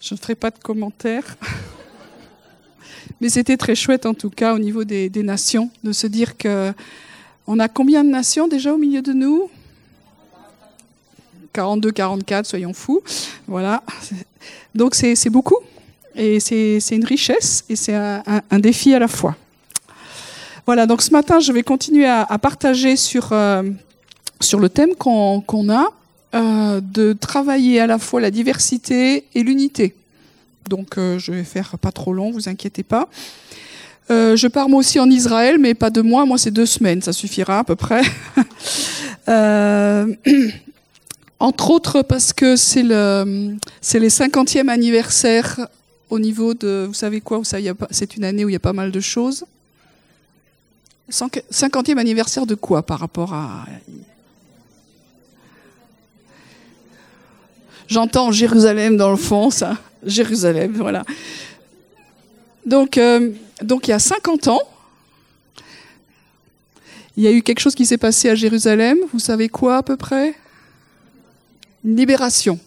[0.00, 1.36] Je ne ferai pas de commentaires.
[3.20, 6.72] Mais c'était très chouette en tout cas au niveau des, nations de se dire que
[7.46, 9.48] on a combien de nations déjà au milieu de nous?
[11.52, 13.02] 42, 44, soyons fous.
[13.46, 13.82] Voilà.
[14.74, 15.58] Donc c'est beaucoup.
[16.14, 19.36] Et c'est une richesse et c'est un, défi à la fois.
[20.66, 23.62] Voilà, donc ce matin, je vais continuer à, à partager sur, euh,
[24.40, 25.92] sur le thème qu'on a,
[26.36, 29.94] euh, de travailler à la fois la diversité et l'unité.
[30.68, 33.08] Donc euh, je vais faire pas trop long, vous inquiétez pas.
[34.10, 37.02] Euh, je pars moi aussi en Israël, mais pas deux mois, moi c'est deux semaines,
[37.02, 38.02] ça suffira à peu près.
[41.38, 45.68] entre autres parce que c'est le c'est les 50e anniversaire
[46.10, 47.42] au niveau de vous savez quoi
[47.90, 49.44] c'est une année où il y a pas mal de choses.
[51.10, 53.64] 50e anniversaire de quoi par rapport à
[57.88, 59.76] J'entends Jérusalem dans le fond, ça.
[60.04, 61.04] Jérusalem, voilà.
[62.64, 63.30] Donc, euh,
[63.62, 64.62] donc il y a 50 ans,
[67.16, 68.98] il y a eu quelque chose qui s'est passé à Jérusalem.
[69.12, 70.34] Vous savez quoi à peu près?
[71.84, 72.58] Une libération.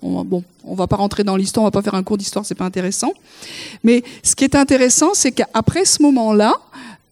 [0.00, 2.54] Bon, on va pas rentrer dans l'histoire, on va pas faire un cours d'histoire, c'est
[2.54, 3.12] pas intéressant.
[3.82, 6.54] Mais ce qui est intéressant, c'est qu'après ce moment-là,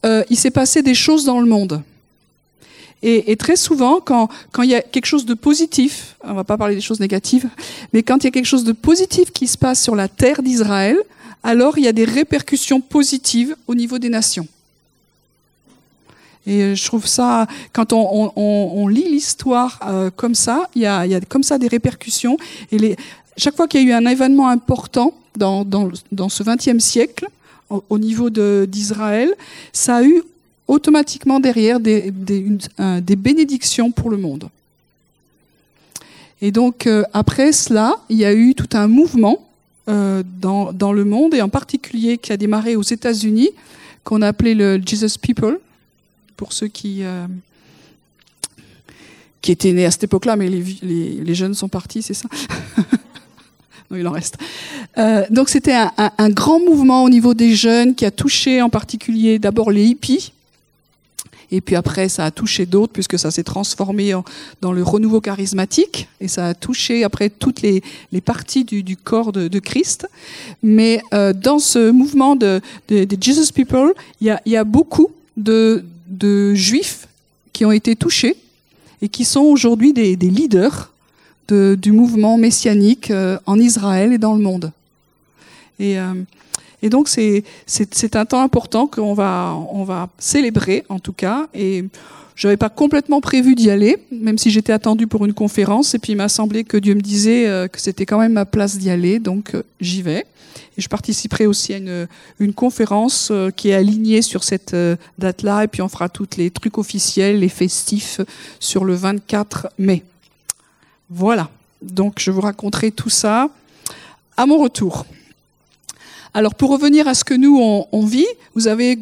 [0.05, 1.83] euh, il s'est passé des choses dans le monde.
[3.08, 6.56] Et, très souvent, quand, quand il y a quelque chose de positif, on va pas
[6.56, 7.48] parler des choses négatives,
[7.92, 10.42] mais quand il y a quelque chose de positif qui se passe sur la terre
[10.42, 10.98] d'Israël,
[11.44, 14.48] alors il y a des répercussions positives au niveau des nations.
[16.48, 21.14] Et je trouve ça, quand on, lit l'histoire euh, comme ça, il y, a, y
[21.14, 22.36] a comme ça des répercussions.
[22.72, 22.96] Et
[23.36, 27.28] chaque fois qu'il y a eu un événement important dans, dans, dans ce XXe siècle,
[27.70, 29.32] au, au niveau d'Israël,
[29.72, 30.22] ça a eu
[30.69, 32.12] automatiquement derrière des,
[33.17, 34.48] bénédictions pour le monde.
[36.42, 39.47] Et donc euh, après cela, il y a eu tout un mouvement
[39.89, 43.50] euh, dans, le monde, et en particulier qui a démarré aux États-Unis,
[44.05, 45.58] qu'on a appelé le Jesus People,
[46.36, 47.27] pour ceux qui, euh,
[49.40, 52.29] qui étaient nés à cette époque-là, mais les, jeunes sont partis, c'est ça
[53.90, 54.36] Non, il en reste.
[55.30, 59.70] Donc c'était un, grand mouvement au niveau des jeunes qui a touché en particulier d'abord
[59.70, 60.33] les hippies,
[61.51, 64.24] et puis après, ça a touché d'autres puisque ça s'est transformé en,
[64.61, 68.96] dans le renouveau charismatique et ça a touché après toutes les, les parties du, du
[68.96, 70.08] corps de, de, Christ.
[70.62, 74.64] Mais euh, dans ce mouvement de, de, de Jesus People, il y a, y a
[74.64, 77.08] beaucoup de, de juifs
[77.52, 78.36] qui ont été touchés
[79.02, 80.92] et qui sont aujourd'hui des, des leaders
[81.48, 84.73] de, du mouvement messianique euh, en Israël et dans le monde.
[85.78, 86.14] Et euh,
[86.86, 91.48] et donc c'est un temps important qu'on va on va célébrer en tout cas.
[91.52, 91.85] Et
[92.36, 95.95] je n'avais pas complètement prévu d'y aller, même si j'étais attendue pour une conférence.
[95.95, 98.45] Et puis il m'a semblé que Dieu me disait euh, que c'était quand même ma
[98.45, 100.27] place d'y aller, donc euh, j'y vais.
[100.79, 102.07] Et je participerai aussi à une,
[102.39, 104.77] une conférence euh, qui est alignée sur cette
[105.19, 105.64] date-là.
[105.64, 108.20] Et puis on fera tous les trucs officiels, les festifs
[108.61, 110.05] sur le 24 mai.
[111.11, 111.51] Voilà.
[111.83, 113.48] Donc je vous raconterai tout ça
[114.36, 115.05] à mon retour.
[116.36, 118.98] Alors pour revenir à ce que nous on, vit, vous avez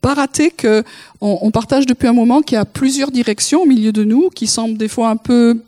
[0.00, 0.82] pas raté que
[1.20, 4.30] on, on partage depuis un moment qu'il y a plusieurs directions au milieu de nous
[4.30, 5.60] qui semblent des fois un peu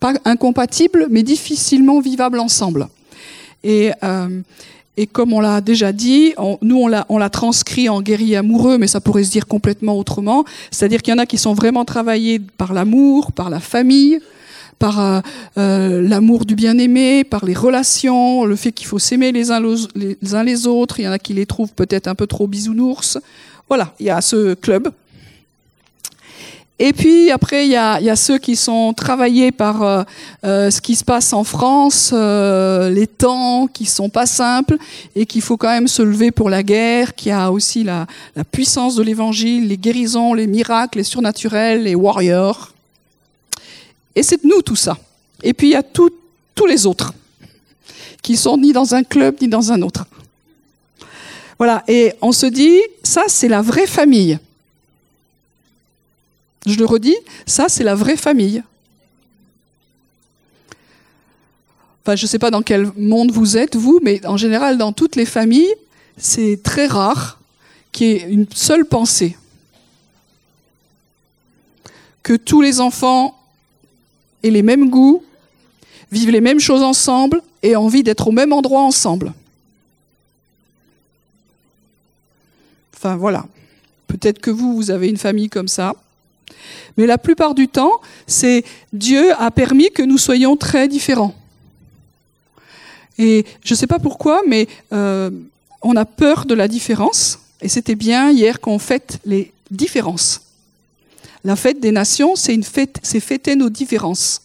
[0.00, 2.88] pas incompatibles, mais difficilement vivables ensemble.
[3.64, 4.40] Et euh,
[4.96, 8.36] et comme on l'a déjà dit, on, nous on l'a, on l'a transcrit en guerrier
[8.36, 10.46] amoureux, mais ça pourrait se dire complètement autrement.
[10.70, 14.20] C'est-à-dire qu'il y en a qui sont vraiment travaillés par l'amour, par la famille,
[14.78, 15.20] par euh,
[15.58, 19.60] euh, l'amour du bien-aimé, par les relations, le fait qu'il faut s'aimer les uns
[20.44, 21.00] les autres.
[21.00, 23.18] Il y en a qui les trouvent peut-être un peu trop bisounours.
[23.68, 24.92] Voilà, il y a ce club.
[26.78, 30.02] Et puis après, il y a, y a ceux qui sont travaillés par euh,
[30.44, 34.76] euh, ce qui se passe en France, euh, les temps qui sont pas simples
[35.14, 38.44] et qu'il faut quand même se lever pour la guerre, qui a aussi la, la
[38.44, 42.75] puissance de l'évangile, les guérisons, les miracles, les surnaturels, les warriors.
[44.16, 44.98] Et c'est nous tout ça.
[45.42, 46.10] Et puis il y a tous
[46.66, 47.12] les autres
[48.22, 50.06] qui sont ni dans un club ni dans un autre.
[51.58, 54.38] Voilà, et on se dit, ça c'est la vraie famille.
[56.66, 57.16] Je le redis,
[57.46, 58.62] ça c'est la vraie famille.
[62.02, 64.92] Enfin, je ne sais pas dans quel monde vous êtes, vous, mais en général, dans
[64.92, 65.74] toutes les familles,
[66.16, 67.38] c'est très rare
[67.92, 69.36] qu'il y ait une seule pensée.
[72.22, 73.35] Que tous les enfants
[74.50, 75.22] les mêmes goûts,
[76.12, 79.32] vivent les mêmes choses ensemble et ont envie d'être au même endroit ensemble.
[82.96, 83.46] Enfin voilà.
[84.06, 85.94] Peut-être que vous, vous avez une famille comme ça.
[86.96, 91.34] Mais la plupart du temps, c'est Dieu a permis que nous soyons très différents.
[93.18, 95.30] Et je ne sais pas pourquoi, mais euh,
[95.82, 97.38] on a peur de la différence.
[97.60, 100.45] Et c'était bien hier qu'on fête les différences.
[101.46, 102.60] La fête des nations, c'est
[103.20, 104.42] fêter nos différences.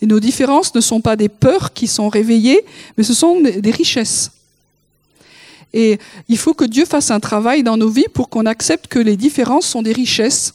[0.00, 2.64] Et nos différences ne sont pas des peurs qui sont réveillées,
[2.98, 4.32] mais ce sont des richesses.
[5.72, 8.98] Et il faut que Dieu fasse un travail dans nos vies pour qu'on accepte que
[8.98, 10.54] les différences sont des richesses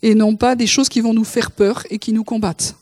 [0.00, 2.76] et non pas des choses qui vont nous faire peur et qui nous combattent.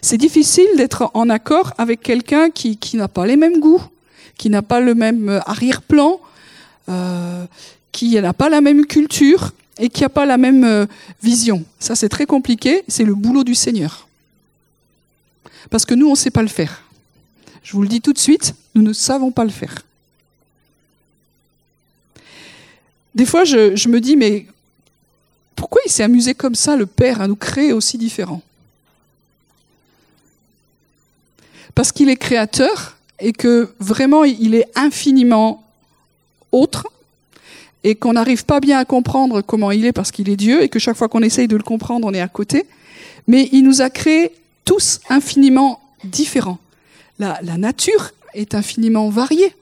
[0.00, 3.82] C'est difficile d'être en accord avec quelqu'un qui, qui n'a pas les mêmes goûts,
[4.38, 6.20] qui n'a pas le même euh, arrière-plan,
[6.88, 7.44] euh,
[7.90, 10.86] qui n'a pas la même culture et qui n'a pas la même euh,
[11.22, 11.64] vision.
[11.78, 12.82] Ça, c'est très compliqué.
[12.88, 14.08] C'est le boulot du Seigneur.
[15.70, 16.82] Parce que nous, on ne sait pas le faire.
[17.62, 19.74] Je vous le dis tout de suite, nous ne savons pas le faire.
[23.14, 24.46] Des fois, je, je me dis, mais
[25.56, 28.42] pourquoi il s'est amusé comme ça, le Père, à nous créer aussi différents?
[31.74, 35.64] Parce qu'il est créateur et que vraiment il est infiniment
[36.52, 36.86] autre
[37.86, 40.68] et qu'on n'arrive pas bien à comprendre comment il est parce qu'il est Dieu et
[40.68, 42.66] que chaque fois qu'on essaye de le comprendre, on est à côté.
[43.28, 44.32] Mais il nous a créés
[44.64, 46.58] tous infiniment différents.
[47.20, 49.54] La, nature est infiniment variée.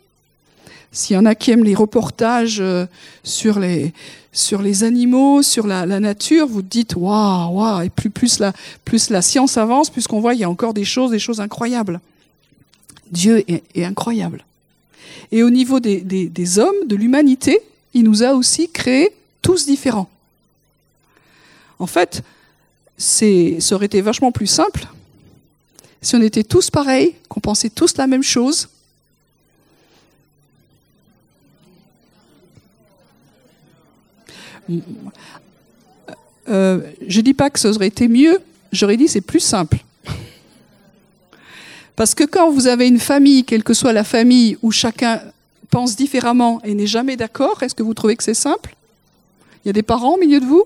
[0.91, 2.87] S'il y en a qui aiment les reportages euh,
[3.25, 3.93] sur les,
[4.33, 8.55] sur les animaux, sur la, nature, vous dites waouh, waouh, et plus, plus, la,
[8.87, 11.43] plus la science avance, plus qu'on voit, il y a encore des choses, des choses
[11.43, 12.01] incroyables.
[13.13, 14.47] Dieu est, incroyable.
[15.31, 17.61] Et au niveau des, des hommes, de l'humanité,
[17.95, 20.11] il nous a aussi créés tous différents.
[21.79, 22.23] En fait,
[22.97, 24.87] ça aurait été vachement plus simple
[26.01, 28.69] si on était tous pareils, qu'on pensait tous la même chose,
[36.49, 38.39] Euh, je dis pas que ça aurait été mieux,
[38.71, 39.79] j'aurais dit c'est plus simple.
[41.97, 45.23] Parce que quand vous avez une famille, quelle que soit la famille, où chacun
[45.71, 48.77] pense différemment et n'est jamais d'accord, est-ce que vous trouvez que c'est simple?
[49.65, 50.65] Il y a des parents au milieu de vous?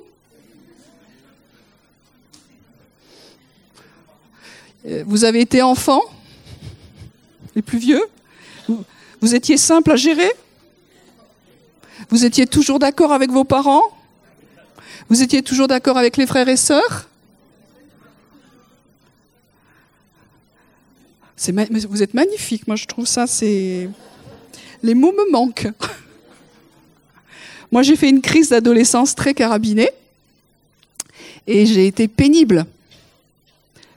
[4.87, 6.03] Euh, Vous avez été enfant?
[7.55, 8.03] Les plus vieux?
[9.21, 10.31] Vous étiez simple à gérer?
[12.11, 13.83] Vous étiez toujours d'accord avec vos parents?
[15.09, 17.09] Vous étiez toujours d'accord avec les frères et sœurs?
[21.37, 23.89] Vous êtes magnifique, moi je trouve ça, c'est...
[24.83, 25.69] Les mots me manquent.
[27.73, 29.91] Moi j'ai fait une crise d'adolescence très carabinée
[31.47, 32.65] et j'ai été pénible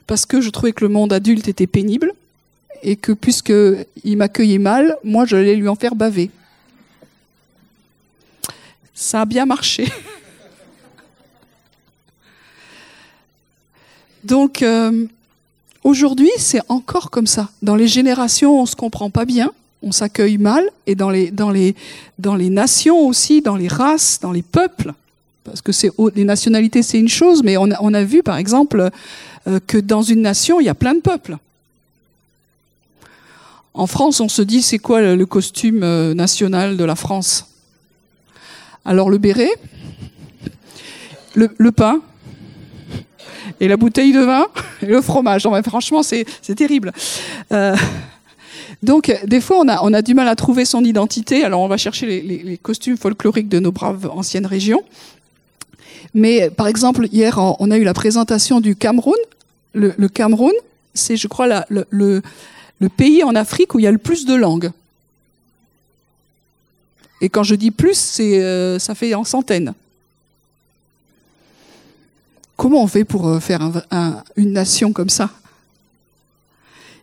[0.06, 2.12] parce que je trouvais que le monde adulte était pénible
[2.82, 6.30] et que puisqu'il m'accueillait mal, moi j'allais lui en faire baver
[9.02, 9.88] ça a bien marché.
[14.24, 15.06] Donc euh,
[15.82, 17.50] aujourd'hui, c'est encore comme ça.
[17.60, 19.52] Dans les générations, on se comprend pas bien,
[19.82, 21.74] on s'accueille mal, et dans les
[22.50, 24.92] nations aussi, dans les races, dans les peuples,
[25.44, 25.72] parce que
[26.14, 28.90] les nationalités, c'est une chose, mais on a, on a vu par exemple
[29.48, 31.36] euh, que dans une nation, il y a plein de peuples.
[33.74, 37.46] En France, on se dit c'est quoi le costume euh, national de la France?
[38.84, 39.50] Alors le béret,
[41.34, 42.00] le, pain,
[43.60, 44.46] et la bouteille de vin,
[44.82, 45.48] et le fromage.
[45.64, 46.26] franchement, c'est
[46.56, 46.92] terrible.
[47.52, 47.76] Euh,
[48.82, 51.44] donc, des fois, on a, du mal à trouver son identité.
[51.44, 54.82] Alors, on va chercher les, costumes folkloriques de nos braves anciennes régions.
[56.14, 59.18] Mais, par exemple, hier, on a eu la présentation du Cameroun.
[59.74, 60.52] Le, Cameroun,
[60.94, 62.22] c'est, je crois, le
[62.96, 64.70] pays en Afrique où il y a le plus de langues.
[67.22, 69.74] Et quand je dis plus, c'est, euh, ça fait en centaines.
[72.56, 73.70] Comment on fait pour euh, faire
[74.36, 75.30] une nation comme ça?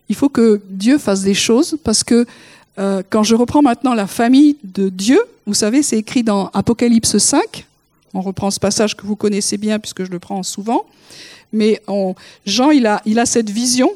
[0.09, 2.25] Il faut que Dieu fasse des choses parce que
[2.79, 7.17] euh, quand je reprends maintenant la famille de Dieu, vous savez, c'est écrit dans Apocalypse
[7.17, 7.65] 5.
[8.13, 10.85] On reprend ce passage que vous connaissez bien puisque je le prends souvent.
[11.51, 11.81] Mais
[12.45, 13.91] Jean, il a, cette vision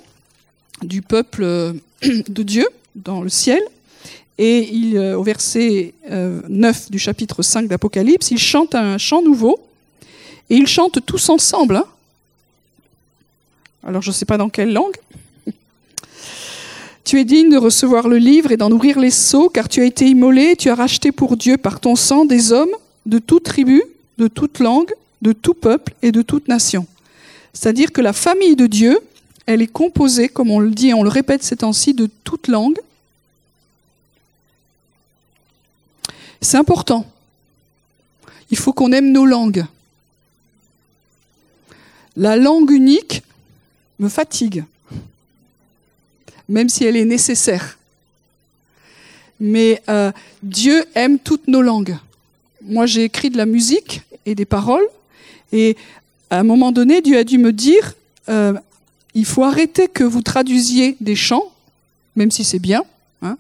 [0.82, 1.44] du peuple
[2.04, 3.62] de Dieu dans le ciel.
[4.40, 9.60] Et euh, au verset 9 euh, du chapitre 5 d'Apocalypse, il chante un chant nouveau.
[10.50, 11.78] Et ils chantent tous ensemble.
[11.78, 11.86] Hein.
[13.86, 14.98] Alors je ne sais pas dans quelle langue.
[17.04, 19.86] Tu es digne de recevoir le livre et d'en ouvrir les seaux, car tu as
[19.86, 22.74] été immolé, tu as racheté pour Dieu par ton sang des hommes
[23.06, 23.84] de toute tribu,
[24.18, 26.88] de toute langue, de tout peuple et de toute nation.
[27.54, 29.00] C'est-à-dire que la famille de Dieu,
[29.46, 32.48] elle est composée, comme on le dit et on le répète ces temps-ci, de toute
[32.48, 32.78] langue,
[36.44, 37.06] C'est important.
[38.52, 39.66] Il faut qu'on aime nos langues.
[42.18, 43.24] La langue unique
[43.98, 44.66] me fatigue.
[46.54, 47.80] Même si elle est nécessaire.
[49.40, 50.12] Mais euh,
[50.44, 51.98] Dieu aime toutes nos langues.
[52.62, 54.88] Moi, j'ai écrit de la musique et des paroles,
[55.52, 55.76] et
[56.30, 57.96] à un moment donné, Dieu a dû me dire,
[58.30, 58.54] euh,
[59.16, 61.52] il faut arrêter que vous traduisiez des chants,
[62.16, 62.84] même si c'est bien,
[63.24, 63.36] hein,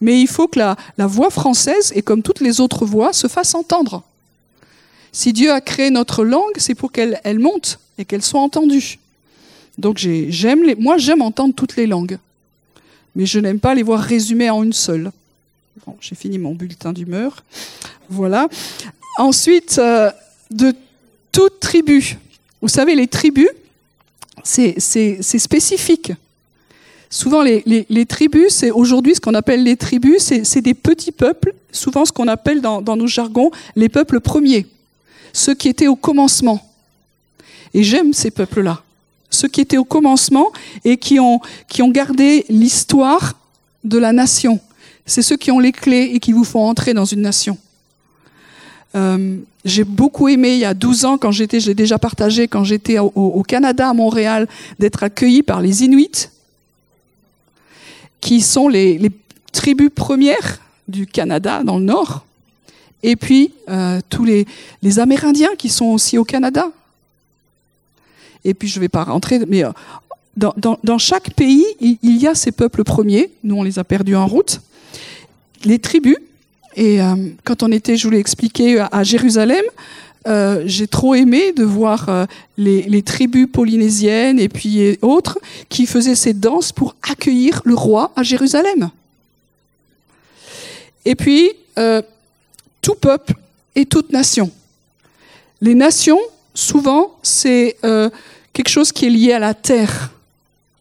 [0.00, 3.54] mais il faut que la, voix française, et comme toutes les autres voix, se fasse
[3.54, 4.02] entendre.
[5.12, 8.98] Si Dieu a créé notre langue, c'est pour qu'elle elle monte et qu'elle soit entendue.
[9.78, 12.18] Donc j'aime moi j'aime entendre toutes les langues,
[13.14, 15.10] mais je n'aime pas les voir résumées en une seule.
[15.86, 17.44] Bon, j'ai fini mon bulletin d'humeur.
[18.08, 18.48] Voilà.
[19.18, 20.10] Ensuite, euh,
[20.50, 20.74] de
[21.32, 22.16] toute tribu.
[22.62, 23.48] Vous savez, les tribus,
[24.42, 24.78] c'est
[25.20, 26.12] spécifique.
[27.10, 32.04] Souvent, les, tribus, c'est aujourd'hui ce qu'on appelle les tribus, c'est des petits peuples, souvent
[32.04, 34.66] ce qu'on appelle dans nos jargons les peuples premiers,
[35.32, 36.60] ceux qui étaient au commencement.
[37.74, 38.82] Et j'aime ces peuples-là
[39.36, 40.52] ceux qui étaient au commencement
[40.84, 41.40] et qui ont,
[41.90, 43.38] gardé l'histoire
[43.84, 44.58] de la nation.
[45.04, 47.56] C'est ceux qui ont les clés et qui vous font entrer dans une nation.
[48.96, 52.48] Euh, j'ai beaucoup aimé il y a 12 ans, quand j'étais, je l'ai déjà partagé,
[52.48, 56.30] quand j'étais au, Canada, à Montréal, d'être accueilli par les Inuits,
[58.20, 59.10] qui sont les,
[59.52, 62.26] tribus premières du Canada dans le nord,
[63.02, 66.70] et puis euh, tous les Amérindiens qui sont aussi au Canada,
[68.46, 69.72] et puis je ne vais pas rentrer, mais euh,
[70.36, 73.30] dans, chaque pays, il, y a ces peuples premiers.
[73.42, 74.60] Nous, on les a perdus en route.
[75.64, 76.16] Les tribus.
[76.76, 79.64] Et euh, quand on était, je vous l'ai expliqué, à Jérusalem,
[80.28, 85.38] euh, j'ai trop aimé de voir les, tribus polynésiennes et puis autres
[85.68, 88.90] qui faisaient ces danses pour accueillir le roi à Jérusalem.
[91.04, 91.50] Et puis,
[92.80, 93.34] tout peuple
[93.74, 94.52] et toute nation.
[95.60, 96.20] Les nations,
[96.54, 97.76] souvent, c'est
[98.56, 100.12] quelque chose qui est lié à la terre.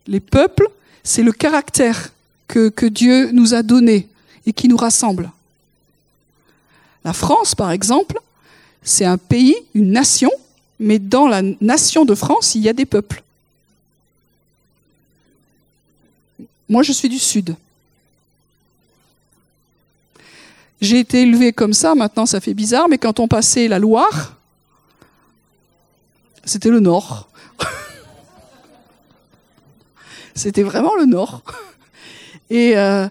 [0.07, 0.69] Les peuples,
[1.03, 2.09] c'est le caractère
[2.47, 4.07] que, Dieu nous a donné
[4.45, 5.29] et qui nous rassemble.
[7.03, 8.17] La France, par exemple,
[8.81, 10.31] c'est un pays, une nation,
[10.79, 13.21] mais dans la nation de France, il y a des peuples.
[16.69, 17.57] Moi, je suis du Sud.
[20.79, 24.37] J'ai été élevé comme ça, maintenant ça fait bizarre, mais quand on passait la Loire,
[26.45, 27.27] c'était le Nord.
[30.35, 31.41] C'était vraiment le Nord.
[32.49, 33.07] Et euh,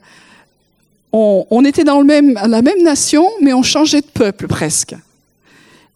[1.12, 4.94] on, était dans la même nation, mais on changeait de peuple presque.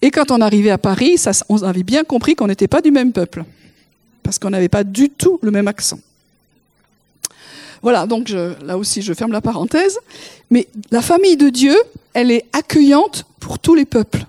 [0.00, 3.12] Et quand on arrivait à Paris, on avait bien compris qu'on n'était pas du même
[3.12, 3.44] peuple,
[4.22, 6.00] parce qu'on n'avait pas du tout le même accent.
[7.82, 9.98] Voilà, donc là aussi je ferme la parenthèse.
[10.50, 11.76] Mais la famille de Dieu,
[12.14, 14.24] elle est accueillante pour tous les peuples,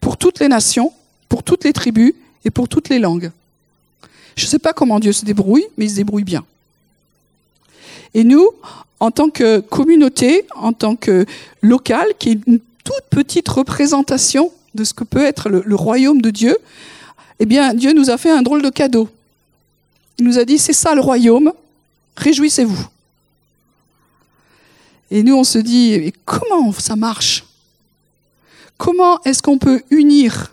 [0.00, 0.92] pour toutes les nations,
[1.28, 2.14] pour toutes les tribus
[2.44, 3.30] et pour toutes les langues.
[4.36, 6.44] Je ne sais pas comment Dieu se débrouille, mais il se débrouille bien.
[8.14, 8.50] Et nous,
[9.00, 11.26] en tant que communauté, en tant que
[11.62, 16.20] local, qui est une toute petite représentation de ce que peut être le, le royaume
[16.20, 16.56] de Dieu,
[17.38, 19.08] eh bien, Dieu nous a fait un drôle de cadeau.
[20.18, 21.52] Il nous a dit, c'est ça le royaume,
[22.16, 22.88] réjouissez-vous.
[25.10, 27.44] Et nous, on se dit, comment ça marche?
[28.76, 30.52] Comment est-ce qu'on peut unir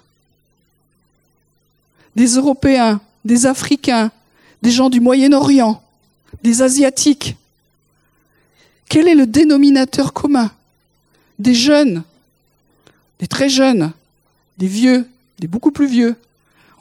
[2.15, 4.11] des Européens, des Africains,
[4.61, 5.81] des gens du Moyen-Orient,
[6.43, 7.35] des Asiatiques.
[8.89, 10.51] Quel est le dénominateur commun
[11.39, 12.03] Des jeunes,
[13.19, 13.91] des très jeunes,
[14.57, 15.07] des vieux,
[15.39, 16.15] des beaucoup plus vieux?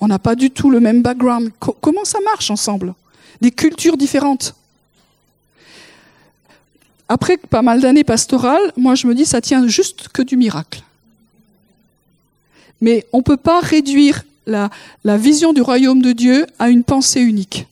[0.01, 1.53] On n'a pas du tout le même background.
[1.61, 2.95] Co comment ça marche ensemble?
[3.41, 4.55] Des cultures différentes.
[7.09, 10.83] Après pas mal d'années pastorales, moi je me dis ça tient juste que du miracle.
[12.81, 17.21] Mais on ne peut pas réduire la, vision du royaume de Dieu à une pensée
[17.21, 17.67] unique.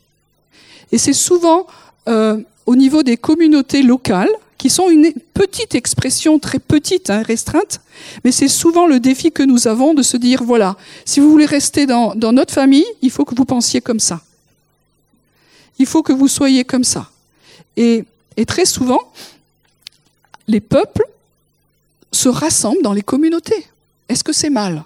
[0.93, 1.67] Et c'est souvent
[2.09, 7.81] euh, au niveau des communautés locales, qui sont une petite expression très petite, hein, restreinte,
[8.25, 11.47] mais c'est souvent le défi que nous avons de se dire, voilà, si vous voulez
[11.47, 14.21] rester dans, notre famille, il faut que vous pensiez comme ça.
[15.79, 17.09] Il faut que vous soyez comme ça.
[17.77, 18.05] Et
[18.49, 19.01] très souvent,
[20.49, 21.07] les peuples
[22.11, 23.65] se rassemblent dans les communautés.
[24.09, 24.83] Est-ce que c'est mal?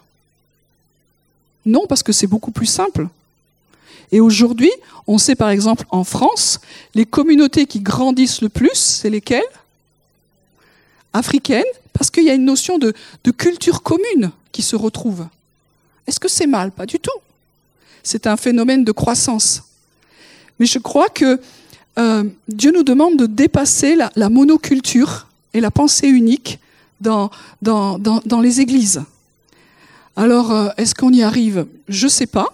[1.65, 3.09] Non, parce que c'est beaucoup plus simple.
[4.11, 4.71] Et aujourd'hui,
[5.07, 6.61] on sait par exemple en France,
[6.95, 9.43] les communautés qui grandissent le plus, c'est lesquelles?
[11.13, 12.95] Africaines, parce qu'il y a une notion de,
[13.37, 15.27] culture commune qui se retrouve.
[16.07, 16.73] Est-ce que c'est mal?
[16.73, 17.11] Pas du tout.
[18.03, 19.63] C'est un phénomène de croissance.
[20.59, 21.41] Mais je crois que
[21.99, 26.59] euh, Dieu nous demande de dépasser la, monoculture et la pensée unique
[27.01, 27.31] dans
[28.41, 29.03] les églises.
[30.17, 31.67] Alors, euh, est-ce qu'on y arrive?
[31.89, 32.49] Je ne sais pas.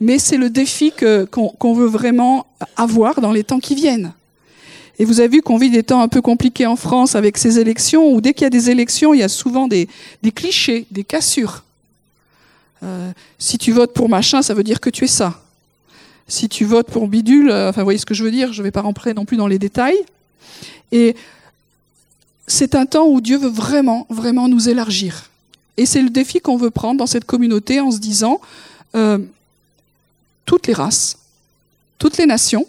[0.00, 0.92] mais c'est le défi
[1.30, 4.12] qu'on veut vraiment avoir dans les temps qui viennent.
[4.98, 7.58] Et vous avez vu qu'on vit des temps un peu compliqués en France avec ces
[7.58, 9.88] élections, où dès qu'il y a des élections, il y a souvent des,
[10.34, 11.64] clichés, des cassures.
[12.82, 15.40] Euh, si tu votes pour machin, ça veut dire que tu es ça.
[16.28, 18.60] Si tu votes pour bidule, euh, enfin, vous voyez ce que je veux dire, je
[18.60, 19.98] ne vais pas rentrer non plus dans les détails.
[20.92, 21.16] Et
[22.46, 25.30] c'est un temps où Dieu veut vraiment, vraiment nous élargir.
[25.76, 28.40] Et c'est le défi qu'on veut prendre dans cette communauté en se disant,
[28.94, 29.18] euh,
[30.44, 31.18] toutes les races,
[31.98, 32.66] toutes les nations,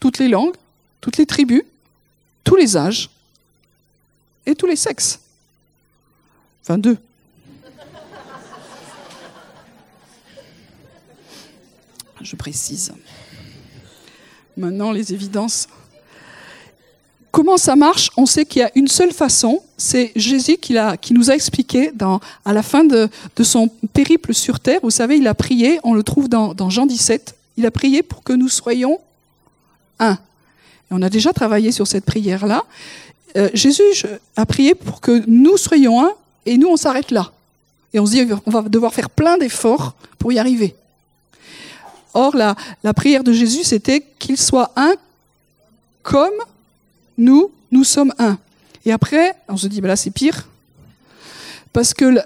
[0.00, 0.54] toutes les langues,
[1.00, 1.62] toutes les tribus,
[2.44, 3.10] tous les âges
[4.46, 5.20] et tous les sexes.
[6.62, 6.96] Enfin, deux.
[12.20, 12.92] Je précise.
[14.56, 15.68] Maintenant, les évidences.
[17.38, 19.62] Comment ça marche On sait qu'il y a une seule façon.
[19.76, 20.74] C'est Jésus qui,
[21.12, 21.92] nous a expliqué
[22.44, 23.08] à la fin de,
[23.42, 24.80] son périple sur terre.
[24.82, 27.36] Vous savez, il a prié, on le trouve dans, Jean 17.
[27.56, 28.98] Il a prié pour que nous soyons
[30.00, 30.18] un
[30.90, 32.64] on a déjà travaillé sur cette prière-là.
[33.36, 34.04] Euh, Jésus
[34.34, 36.10] a prié pour que nous soyons un,
[36.44, 37.30] et nous, on s'arrête là.
[37.92, 40.74] Et on se dit, on va devoir faire plein d'efforts pour y arriver.
[42.14, 44.94] Or, la, la prière de Jésus, c'était qu'il soit un
[46.02, 46.34] comme
[47.18, 48.38] nous, nous sommes un.
[48.86, 50.48] Et après, on se dit, ben là, c'est pire.
[51.72, 52.18] Parce que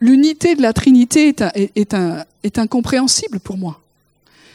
[0.00, 3.80] l'unité de la Trinité est, incompréhensible pour moi.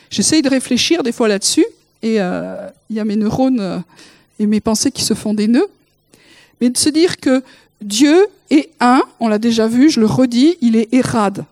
[0.09, 1.65] J'essaye de réfléchir des fois là-dessus,
[2.03, 3.79] et euh, il y a mes neurones euh,
[4.37, 5.67] et mes pensées qui se font des nœuds.
[6.61, 7.43] Mais de se dire que
[7.81, 11.45] Dieu est un, on l'a déjà vu, je le redis, il est érade.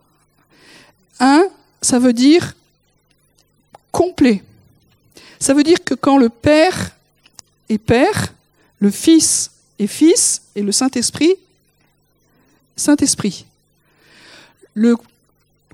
[1.19, 1.43] Un,
[1.81, 2.55] ça veut dire
[3.91, 4.43] complet.
[5.39, 6.92] Ça veut dire que quand le Père
[7.77, 8.33] Père,
[8.79, 11.35] le Fils est Fils et le Saint-Esprit,
[12.75, 13.45] Saint-Esprit.
[14.73, 14.95] Le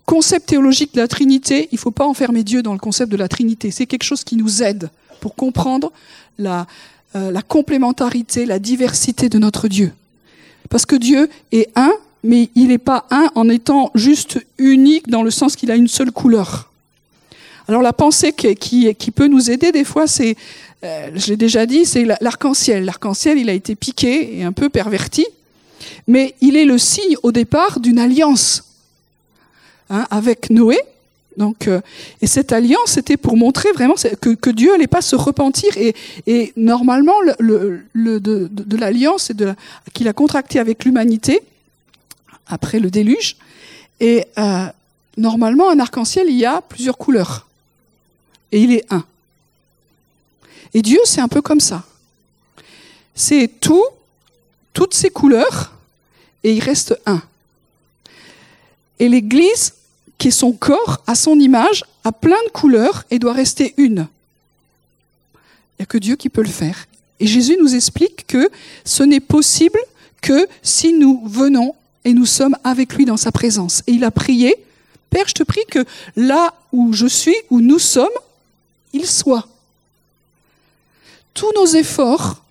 [0.06, 3.18] concept théologique de la Trinité, il ne faut pas enfermer Dieu dans le concept de
[3.18, 3.72] la Trinité.
[3.72, 4.89] C'est quelque chose qui nous aide
[5.22, 5.91] pour comprendre
[6.38, 6.68] la,
[7.15, 9.94] euh, la complémentarité, la diversité de notre Dieu.
[10.70, 11.92] Parce que Dieu est un,
[12.24, 15.88] mais il n'est pas un en étant juste unique dans le sens qu'il a une
[15.88, 16.69] seule couleur.
[17.70, 20.36] Alors la pensée qui, peut nous aider des fois, c'est,
[20.84, 22.84] euh, je l'ai déjà dit, c'est l'arc-en-ciel.
[22.84, 25.25] L'arc-en-ciel, il a été piqué et un peu perverti,
[26.08, 28.64] mais il est le signe au départ d'une alliance
[29.92, 30.77] Hein, avec Noé.
[31.36, 31.82] Donc, euh,
[32.22, 35.74] et cette alliance, c'était pour montrer vraiment que, Dieu n'allait pas se repentir.
[36.27, 39.32] Et, normalement, le, le, de, l'alliance
[39.94, 41.42] qu'il a contracté avec l'humanité
[42.46, 43.38] après le déluge.
[44.00, 44.66] Et euh,
[45.18, 47.48] normalement, un arc-en-ciel, il y a plusieurs couleurs.
[48.51, 49.03] Et il est un.
[50.74, 51.83] Et Dieu, c'est un peu comme ça.
[53.16, 53.85] C'est tout,
[54.74, 55.74] toutes ces couleurs,
[56.44, 57.22] et il reste un.
[59.00, 59.74] Et l'Église,
[60.18, 64.07] qui est son corps, à son image, a plein de couleurs et doit rester une.
[65.33, 66.88] Il n'y a que Dieu qui peut le faire.
[67.20, 68.50] Et Jésus nous explique que
[68.85, 69.79] ce n'est possible
[70.22, 73.83] que si nous venons et nous sommes avec lui dans sa présence.
[73.88, 74.55] Et il a prié,
[75.09, 75.85] Père, je te prie que
[76.16, 78.07] là où je suis, où nous sommes,
[78.94, 79.48] il soit.
[81.34, 82.42] Tous nos efforts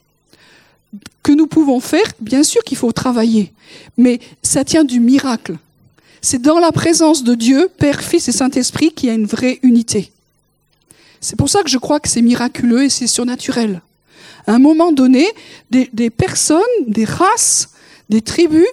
[1.22, 3.52] que nous pouvons faire, bien sûr qu'il faut travailler,
[3.96, 5.56] mais ça tient du miracle.
[6.20, 9.58] C'est dans la présence de Dieu, Père, Fils et Saint-Esprit, qu'il y a une vraie
[9.62, 10.10] unité.
[11.20, 13.82] C'est pour ça que je crois que c'est miraculeux et c'est surnaturel.
[14.46, 15.26] À un moment donné,
[15.70, 17.70] des, personnes, des races,
[18.08, 18.66] des tribus,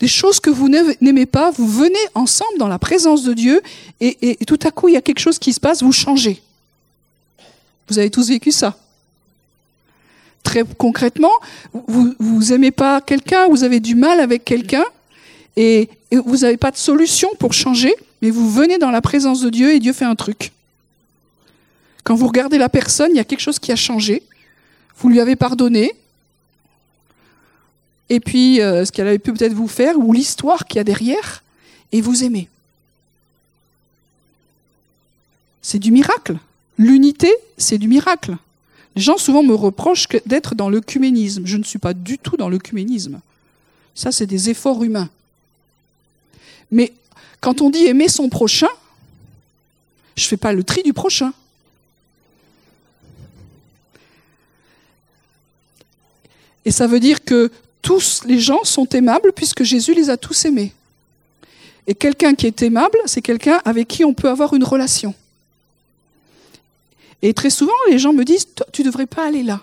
[0.00, 3.60] des choses que vous n'aimez pas, vous venez ensemble dans la présence de Dieu
[4.00, 6.42] et, tout à coup, il y a quelque chose qui se passe, vous changez.
[7.90, 8.78] Vous avez tous vécu ça.
[10.44, 11.32] Très concrètement,
[11.72, 14.84] vous, vous aimez pas quelqu'un, vous avez du mal avec quelqu'un,
[15.56, 19.50] et, vous n'avez pas de solution pour changer, mais vous venez dans la présence de
[19.50, 20.52] Dieu et Dieu fait un truc.
[22.04, 24.22] Quand vous regardez la personne, il y a quelque chose qui a changé.
[24.96, 25.92] Vous lui avez pardonné.
[28.08, 30.84] Et puis, euh, ce qu'elle avait pu peut-être vous faire, ou l'histoire qu'il y a
[30.84, 31.42] derrière,
[31.92, 32.48] et vous aimez.
[35.62, 36.38] C'est du miracle.
[36.80, 38.38] L'unité, c'est du miracle.
[38.96, 41.42] Les gens souvent me reprochent d'être dans l'œcuménisme.
[41.44, 43.20] Je ne suis pas du tout dans l'œcuménisme.
[43.94, 45.10] Ça, c'est des efforts humains.
[46.70, 46.94] Mais
[47.42, 48.70] quand on dit aimer son prochain,
[50.16, 51.34] je ne fais pas le tri du prochain.
[56.64, 60.46] Et ça veut dire que tous les gens sont aimables puisque Jésus les a tous
[60.46, 60.72] aimés.
[61.86, 65.14] Et quelqu'un qui est aimable, c'est quelqu'un avec qui on peut avoir une relation.
[67.22, 69.60] Et très souvent, les gens me disent, tu ne devrais pas aller là.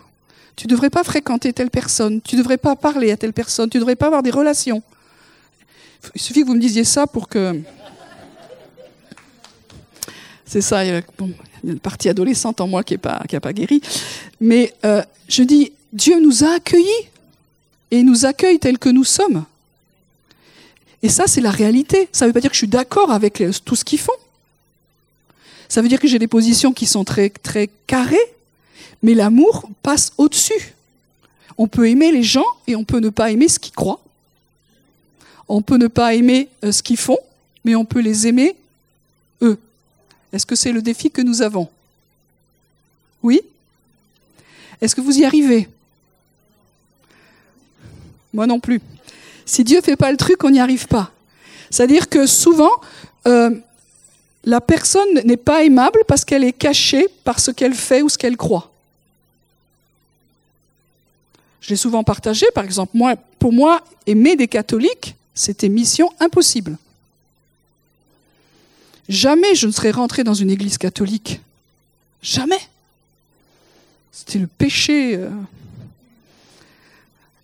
[0.56, 2.22] Tu ne devrais pas fréquenter telle personne.
[2.22, 3.70] Tu ne devrais pas parler à telle personne.
[3.70, 4.82] Tu ne devrais pas avoir des relations.
[6.16, 7.62] Il suffit que vous me disiez ça pour que.
[10.46, 11.02] C'est ça, il y a
[11.64, 13.82] une partie adolescente en moi qui n'a pas, pas guéri.
[14.40, 17.10] Mais euh, je dis, Dieu nous a accueillis
[17.92, 19.46] et nous accueille tels que nous sommes.
[21.04, 22.10] Et ça, c'est la réalité.
[22.12, 24.14] Ça ne veut pas dire que je suis d'accord avec tout ce qu'ils font.
[25.70, 28.18] Ça veut dire que j'ai des positions qui sont très, très carrées,
[29.04, 30.74] mais l'amour passe au-dessus.
[31.58, 34.02] On peut aimer les gens et on peut ne pas aimer ce qu'ils croient.
[35.48, 37.20] On peut ne pas aimer euh, ce qu'ils font,
[37.64, 38.56] mais on peut les aimer
[39.42, 39.58] eux.
[40.34, 41.70] Est-ce que c'est le défi que nous avons?
[43.24, 43.42] Oui?
[44.82, 45.68] Est-ce que vous y arrivez?
[48.34, 48.82] Moi non plus.
[49.46, 51.12] Si Dieu ne fait pas le truc, on n'y arrive pas.
[51.70, 52.72] C'est-à-dire que souvent,
[53.26, 53.52] euh,
[54.44, 58.18] la personne n'est pas aimable parce qu'elle est cachée par ce qu'elle fait ou ce
[58.18, 58.72] qu'elle croit.
[61.62, 62.96] Je l'ai souvent partagé, par exemple,
[63.40, 66.78] pour moi, aimer des catholiques, c'était mission impossible.
[69.10, 71.42] Jamais je ne serais rentrée dans une église catholique.
[72.22, 72.60] Jamais.
[74.12, 75.16] C'était le péché.
[75.16, 75.30] Euh.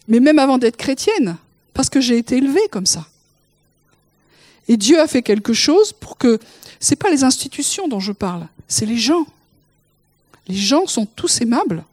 [0.07, 1.37] Mais même avant d'être chrétienne,
[1.73, 3.05] parce que j'ai été élevée comme ça.
[4.67, 6.39] Et Dieu a fait quelque chose pour que
[6.83, 9.25] ce n'est pas les institutions dont je parle, c'est les gens.
[10.49, 11.85] Les gens sont tous aimables.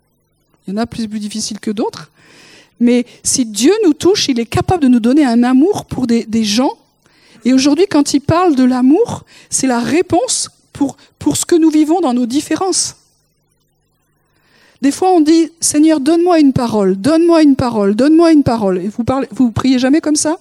[0.66, 2.11] Il y en a plus, difficiles que d'autres.
[2.81, 6.24] Mais si Dieu nous touche, il est capable de nous donner un amour pour des,
[6.24, 6.72] des gens.
[7.44, 11.70] Et aujourd'hui, quand il parle de l'amour, c'est la réponse pour, pour ce que nous
[11.70, 12.96] vivons dans nos différences.
[14.83, 18.79] Des fois, on dit Seigneur, donne-moi une parole, donne-moi une parole, donne-moi une parole.
[18.79, 20.37] Et vous parlez, vous priez jamais comme ça?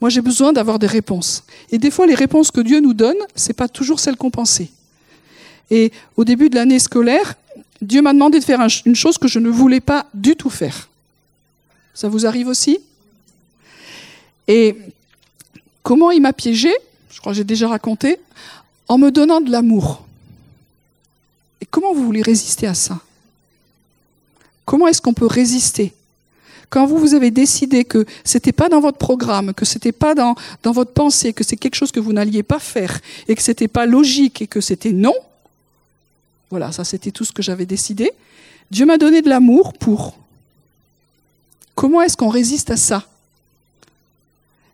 [0.00, 1.44] Moi, j'ai besoin d'avoir des réponses.
[1.70, 4.70] Et des fois, les réponses que Dieu nous donne, c'est pas toujours celles qu'on pensait.
[5.70, 7.34] Et au début de l'année scolaire,
[7.82, 10.88] Dieu m'a demandé de faire une chose que je ne voulais pas du tout faire.
[11.94, 12.78] Ça vous arrive aussi?
[14.46, 14.76] Et
[15.82, 16.72] comment il m'a piégé
[17.10, 18.18] Je crois que j'ai déjà raconté.
[18.86, 20.06] En me donnant de l'amour.
[21.60, 23.00] Et comment vous voulez résister à ça?
[24.64, 25.92] Comment est-ce qu'on peut résister?
[26.70, 29.92] Quand vous, vous avez décidé que ce n'était pas dans votre programme, que ce n'était
[29.92, 33.34] pas dans, dans votre pensée, que c'est quelque chose que vous n'alliez pas faire, et
[33.34, 35.14] que ce n'était pas logique, et que c'était non,
[36.50, 38.12] voilà, ça c'était tout ce que j'avais décidé.
[38.70, 40.18] Dieu m'a donné de l'amour pour.
[41.74, 43.06] Comment est-ce qu'on résiste à ça?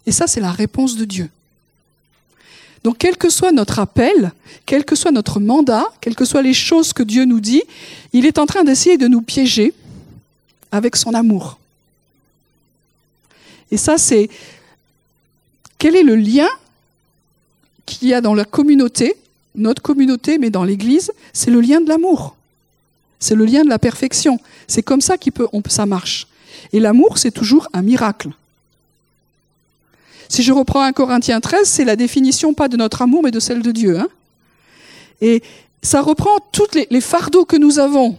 [0.07, 1.31] Et ça, c'est la réponse de Dieu.
[2.83, 4.33] Donc, quel que soit notre appel,
[4.67, 7.63] quel que soit notre mandat, quelles que soient les choses que Dieu nous dit,
[8.13, 9.73] il est en train d'essayer de nous piéger
[10.71, 11.59] avec son amour.
[13.71, 14.29] Et ça, c'est
[15.79, 16.49] quel est le lien
[17.87, 19.17] qu'il y a dans la communauté,
[19.55, 22.37] notre communauté, mais dans l'Église, c'est le lien de l'amour.
[23.21, 24.39] C'est le lien de la perfection.
[24.67, 25.31] C'est comme ça que
[25.69, 26.27] ça marche.
[26.73, 28.31] Et l'amour, c'est toujours un miracle.
[30.29, 33.41] Si je reprends un Corinthiens 13, c'est la définition pas de notre amour, mais de
[33.41, 33.99] celle de Dieu.
[33.99, 34.09] Hein.
[35.21, 35.43] et
[35.85, 38.17] ça reprend tous les, fardeaux que nous avons.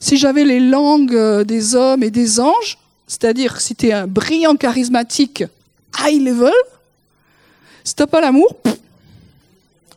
[0.00, 4.06] Si j'avais les langues euh, des hommes et des anges, c'est-à-dire si tu es un
[4.06, 5.44] brillant charismatique
[6.00, 6.52] high level,
[7.84, 8.56] si tu pas l'amour,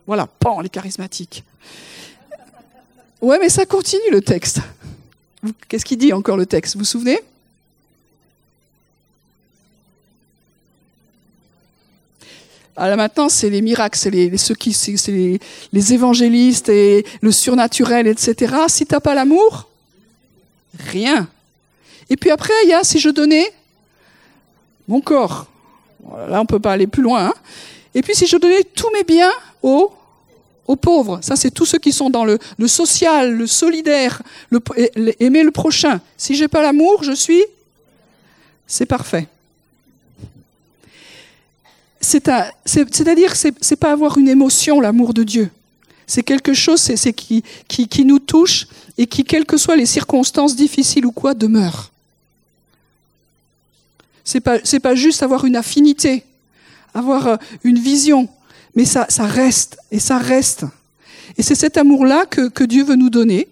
[0.05, 1.43] voilà, pan, les charismatiques.
[3.21, 4.59] Ouais, mais ça continue le texte.
[5.67, 6.73] Qu'est-ce qu'il dit encore le texte?
[6.73, 7.19] Vous vous souvenez?
[12.79, 15.39] Alors maintenant, c'est les miracles, c'est les, ceux qui, c'est
[15.73, 18.53] les, évangélistes et le surnaturel, etc.
[18.67, 19.67] Si t'as pas l'amour,
[20.77, 21.27] rien.
[22.09, 23.51] Et puis après, il y a si je donnais
[24.87, 25.47] mon corps.
[26.29, 27.27] Là, on peut pas aller plus loin.
[27.27, 27.33] Hein.
[27.93, 29.93] Et puis si je donnais tous mes biens aux,
[30.81, 34.59] pauvres, ça c'est tous ceux qui sont dans le, social, le solidaire, le,
[35.21, 36.01] aimer le prochain.
[36.17, 37.43] Si j'ai pas l'amour, je suis,
[38.65, 39.27] c'est parfait
[41.99, 45.49] c'est-à-dire, c'est, c'est pas avoir une émotion, l'amour de Dieu.
[46.05, 46.89] C'est quelque chose,
[47.67, 48.67] qui nous touche
[48.97, 51.91] et qui, quelles que soient les circonstances difficiles ou quoi, demeure.
[54.27, 56.25] C'est pas, pas juste avoir une affinité,
[56.93, 58.27] avoir euh, une vision,
[58.75, 60.65] mais ça, ça reste et ça reste.
[61.37, 63.47] Et c'est cet amour-là que, que Dieu veut nous donner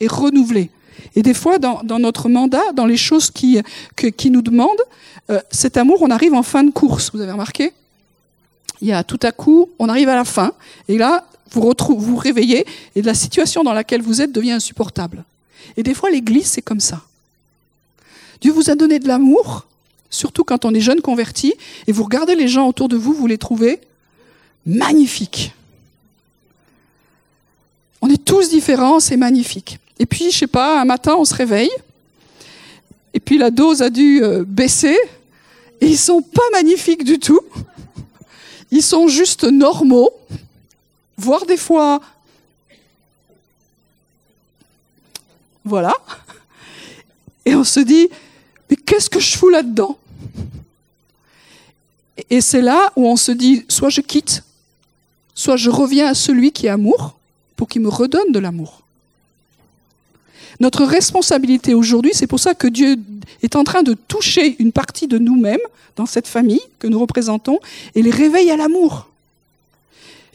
[0.00, 0.68] et renouveler.
[1.14, 3.60] Et des fois, dans, dans notre mandat, dans les choses qui,
[4.16, 4.82] qui nous demandent,
[5.30, 7.12] euh, cet amour, on arrive en fin de course.
[7.14, 7.72] Vous avez remarqué?
[8.80, 10.54] Il y a tout à coup, on arrive à la fin,
[10.88, 15.22] et là, vous vous, vous réveillez, et la situation dans laquelle vous êtes devient insupportable.
[15.76, 17.00] Et des fois, l'Église, c'est comme ça.
[18.40, 19.66] Dieu vous a donné de l'amour,
[20.10, 21.54] surtout quand on est jeune converti,
[21.86, 23.80] et vous regardez les gens autour de vous, vous les trouvez
[24.64, 25.52] magnifiques.
[28.02, 29.78] On est tous différents, c'est magnifique.
[29.98, 31.70] Et puis, je sais pas, un matin, on se réveille,
[33.14, 34.96] et puis la dose a dû euh, baisser,
[35.80, 37.40] et ils sont pas magnifiques du tout.
[38.70, 40.10] Ils sont juste normaux.
[41.16, 42.00] voire des fois,
[45.64, 45.94] voilà.
[47.44, 48.08] Et on se dit,
[48.70, 49.96] mais qu'est-ce que je fous là-dedans?
[52.30, 54.42] Et c'est là où on se dit, soit je quitte,
[55.34, 57.16] soit je reviens à celui qui est amour
[57.56, 58.82] pour qu'il me redonne de l'amour.
[60.60, 62.96] Notre responsabilité aujourd'hui, c'est pour ça que Dieu
[63.42, 65.60] est en train de toucher une partie de nous-mêmes
[65.96, 67.58] dans cette famille que nous représentons
[67.94, 69.08] et les réveille à l'amour.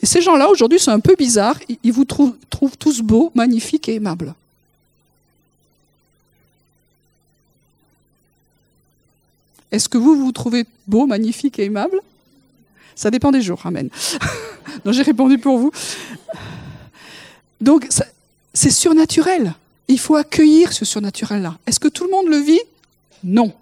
[0.04, 1.60] Et ces gens-là, aujourd'hui, sont un peu bizarres.
[1.84, 4.34] Ils vous trouvent, trouvent tous beaux, magnifiques et aimables.
[9.72, 12.00] Est-ce que vous vous trouvez beau, magnifique et aimable?
[12.96, 13.62] Ça dépend des jours.
[13.66, 13.90] Amen.
[14.86, 15.72] non, j'ai répondu pour vous.
[17.62, 17.88] Donc,
[18.54, 19.54] c'est surnaturel.
[19.88, 21.58] Il faut accueillir ce surnaturel-là.
[21.68, 22.62] Est-ce que tout le monde le vit?
[23.24, 23.54] Non.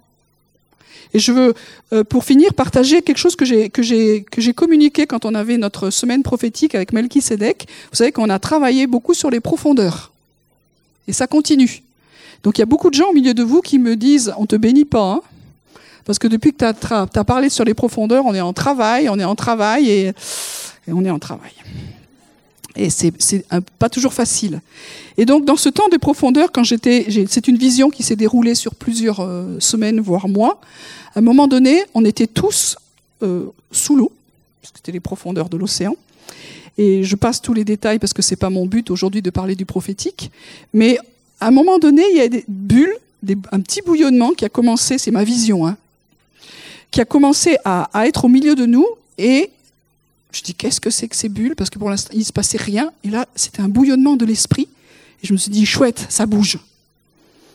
[1.12, 1.54] Et je veux,
[1.92, 6.74] euh, pour finir, partager quelque chose que j'ai communiqué quand on avait notre semaine prophétique
[6.74, 7.66] avec Melki Sedek.
[7.90, 10.12] Vous savez qu'on a travaillé beaucoup sur les profondeurs,
[11.08, 11.82] et ça continue.
[12.42, 14.46] Donc il y a beaucoup de gens au milieu de vous qui me disent "On
[14.46, 15.22] te bénit pas", hein,
[16.04, 19.18] parce que depuis que tu as, parlé sur les profondeurs, on est en travail, on
[19.18, 20.12] est en travail et,
[20.88, 21.52] on est en travail.
[22.76, 23.12] Et c'est
[23.78, 24.60] pas toujours facile.
[25.16, 28.54] Et donc, dans ce temps de profondeur, quand j'étais, c'est une vision qui s'est déroulée
[28.54, 30.60] sur plusieurs euh, semaines, voire mois.
[31.14, 32.76] À un moment donné, on était tous
[33.22, 34.12] euh, sous l'eau,
[34.62, 35.96] parce que c'était les profondeurs de l'océan.
[36.78, 39.54] Et je passe tous les détails parce que c'est pas mon but aujourd'hui de parler
[39.54, 40.30] du prophétique.
[40.72, 40.98] Mais
[41.40, 42.96] à un moment donné, il y a des bulles,
[43.52, 45.76] un petit bouillonnement qui a commencé, c'est ma vision, hein,
[46.90, 48.86] qui a commencé à, être au milieu de nous
[49.18, 49.50] et
[50.32, 51.56] je dis, qu'est-ce que c'est que ces bulles?
[51.56, 52.92] Parce que pour l'instant, il ne se passait rien.
[53.02, 54.68] Et là, c'était un bouillonnement de l'esprit.
[55.22, 56.58] Et je me suis dit, chouette, ça bouge.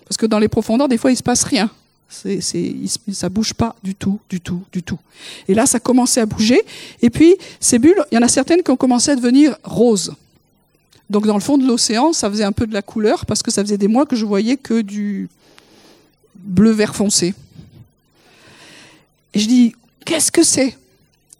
[0.07, 1.69] Parce que dans les profondeurs, des fois, il ne se passe rien.
[2.09, 2.75] C'est, c'est,
[3.13, 4.99] ça bouge pas du tout, du tout, du tout.
[5.47, 6.61] Et là, ça commençait à bouger.
[7.01, 10.13] Et puis, ces bulles, il y en a certaines qui ont commencé à devenir roses.
[11.09, 13.51] Donc, dans le fond de l'océan, ça faisait un peu de la couleur parce que
[13.51, 15.29] ça faisait des mois que je voyais que du
[16.35, 17.33] bleu vert foncé.
[19.35, 20.77] Et je dis, qu'est-ce que c'est?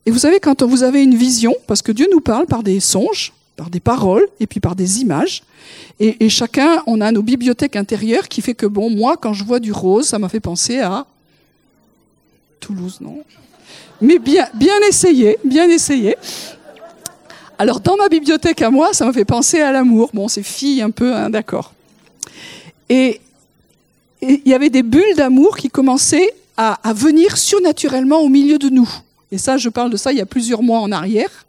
[0.06, 2.80] Et vous savez, quand vous avez une vision, parce que Dieu nous parle par des
[2.82, 5.44] songes, par des paroles et puis par des images,
[6.00, 9.62] et, chacun, on a nos bibliothèques intérieures qui fait que, bon, moi, quand je vois
[9.62, 11.06] du rose, ça m'a fait penser à
[12.60, 13.24] Toulouse, non?
[14.02, 16.18] Mais bien, bien essayé, bien essayé.
[17.58, 20.10] Alors, dans ma bibliothèque à moi, ça m'a fait penser à l'amour.
[20.14, 21.74] Bon, c'est fille un peu, hein, d'accord.
[22.90, 23.22] Et
[24.22, 28.90] il y avait des bulles d'amour qui commençaient à, venir surnaturellement au milieu de nous.
[29.32, 31.46] Et ça, je parle de ça il y a plusieurs mois en arrière.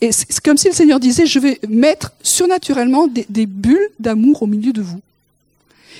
[0.00, 4.42] Et c'est comme si le Seigneur disait, je vais mettre surnaturellement des, des bulles d'amour
[4.42, 5.00] au milieu de vous.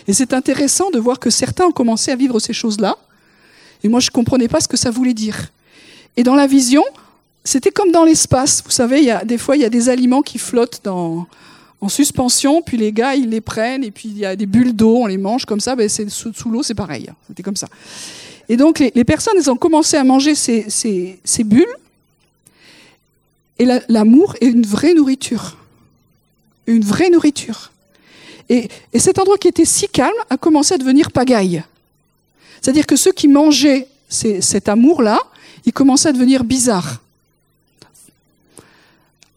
[0.07, 2.97] Et c'est intéressant de voir que certains ont commencé à vivre ces choses-là.
[3.83, 5.51] Et moi, je ne comprenais pas ce que ça voulait dire.
[6.17, 6.85] Et dans la vision,
[7.45, 8.63] c'était comme dans l'espace.
[8.65, 11.27] Vous savez, il y a, des fois, il y a des aliments qui flottent dans,
[11.81, 14.75] en suspension, puis les gars, ils les prennent, et puis il y a des bulles
[14.75, 15.77] d'eau, on les mange comme ça.
[15.77, 17.11] Ben, c'est, sous, l'eau, c'est pareil.
[17.29, 17.69] C'était comme ça.
[18.49, 21.67] Et donc les, personnes, elles ont commencé à manger ces, bulles.
[23.59, 25.57] Et l'amour est une vraie nourriture.
[26.67, 27.71] Une vraie nourriture.
[28.49, 31.63] Et, et, cet endroit qui était si calme a commencé à devenir pagaille.
[32.61, 35.21] C'est-à-dire que ceux qui mangeaient cet amour-là,
[35.67, 37.03] ils commençaient à devenir bizarres.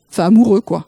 [0.09, 0.87] Enfin, amoureux, quoi.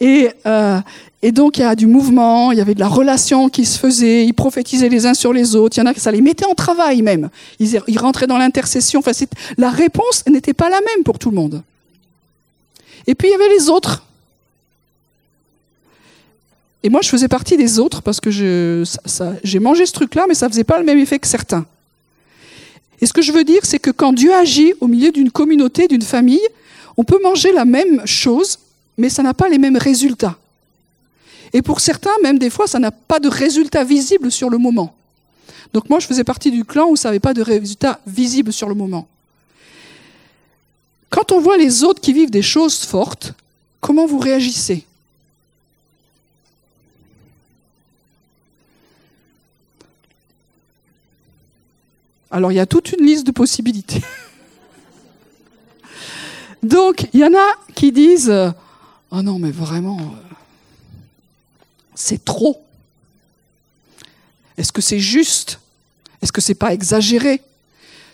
[0.00, 0.80] Et, euh,
[1.22, 3.78] et donc il y a du mouvement, il y avait de la relation qui se
[3.78, 6.20] faisait, ils prophétisaient les uns sur les autres, il y en a qui ça les
[6.20, 7.30] mettait en travail même.
[7.58, 9.00] Ils, rentraient dans l'intercession.
[9.00, 9.12] Enfin,
[9.56, 11.62] la réponse n'était pas la même pour tout le monde.
[13.06, 14.04] Et puis il y avait les autres.
[16.84, 20.48] Et moi, je faisais partie des autres parce que j'ai mangé ce truc-là, mais ça
[20.48, 21.66] faisait pas le même effet que certains.
[23.00, 25.88] Et ce que je veux dire, c'est que quand Dieu agit au milieu d'une communauté,
[25.88, 26.46] d'une famille,
[26.96, 28.58] on peut manger la même chose,
[28.98, 30.36] mais ça n'a pas les mêmes résultats.
[31.52, 34.94] Et pour certains, même des fois, ça n'a pas de résultat visible sur le moment.
[35.72, 38.68] Donc moi, je faisais partie du clan où ça n'avait pas de résultat visible sur
[38.68, 39.08] le moment.
[41.10, 43.32] Quand on voit les autres qui vivent des choses fortes,
[43.80, 44.84] comment vous réagissez?
[52.30, 54.02] Alors il y a toute une liste de possibilités.
[56.62, 58.28] Donc il y en a qui disent⁇
[59.10, 59.98] Oh non mais vraiment,
[61.94, 62.62] c'est trop.
[64.56, 65.60] Est-ce que c'est juste?
[66.20, 67.40] Est-ce que c'est pas exagéré?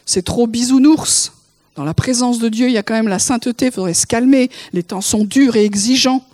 [0.07, 1.33] C'est trop bisounours.
[1.74, 4.07] Dans la présence de Dieu, il y a quand même la sainteté, il faudrait se
[4.07, 4.50] calmer.
[4.72, 6.24] Les temps sont durs et exigeants.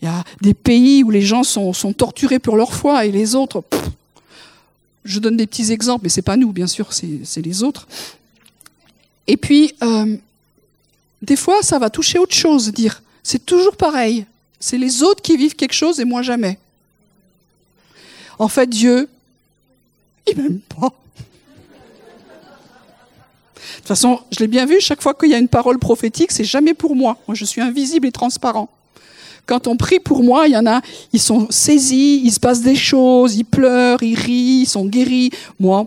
[0.00, 3.34] Il y a des pays où les gens sont, torturés pour leur foi et les
[3.34, 3.62] autres.
[5.04, 7.86] Je donne des petits exemples, mais c'est pas nous, bien sûr, c'est les autres.
[9.26, 10.16] Et puis, euh,
[11.20, 14.26] des fois, ça va toucher autre chose, dire, c'est toujours pareil.
[14.58, 16.58] C'est les autres qui vivent quelque chose et moi jamais.
[18.38, 19.08] En fait, Dieu,
[20.26, 20.92] il m'aime pas.
[23.56, 26.32] De toute façon, je l'ai bien vu, chaque fois qu'il y a une parole prophétique,
[26.32, 27.16] c'est jamais pour moi.
[27.26, 28.68] Moi, je suis invisible et transparent.
[29.46, 30.80] Quand on prie pour moi, il y en a,
[31.12, 35.30] ils sont saisis, il se passe des choses, ils pleurent, ils rient, ils sont guéris.
[35.58, 35.86] Moi,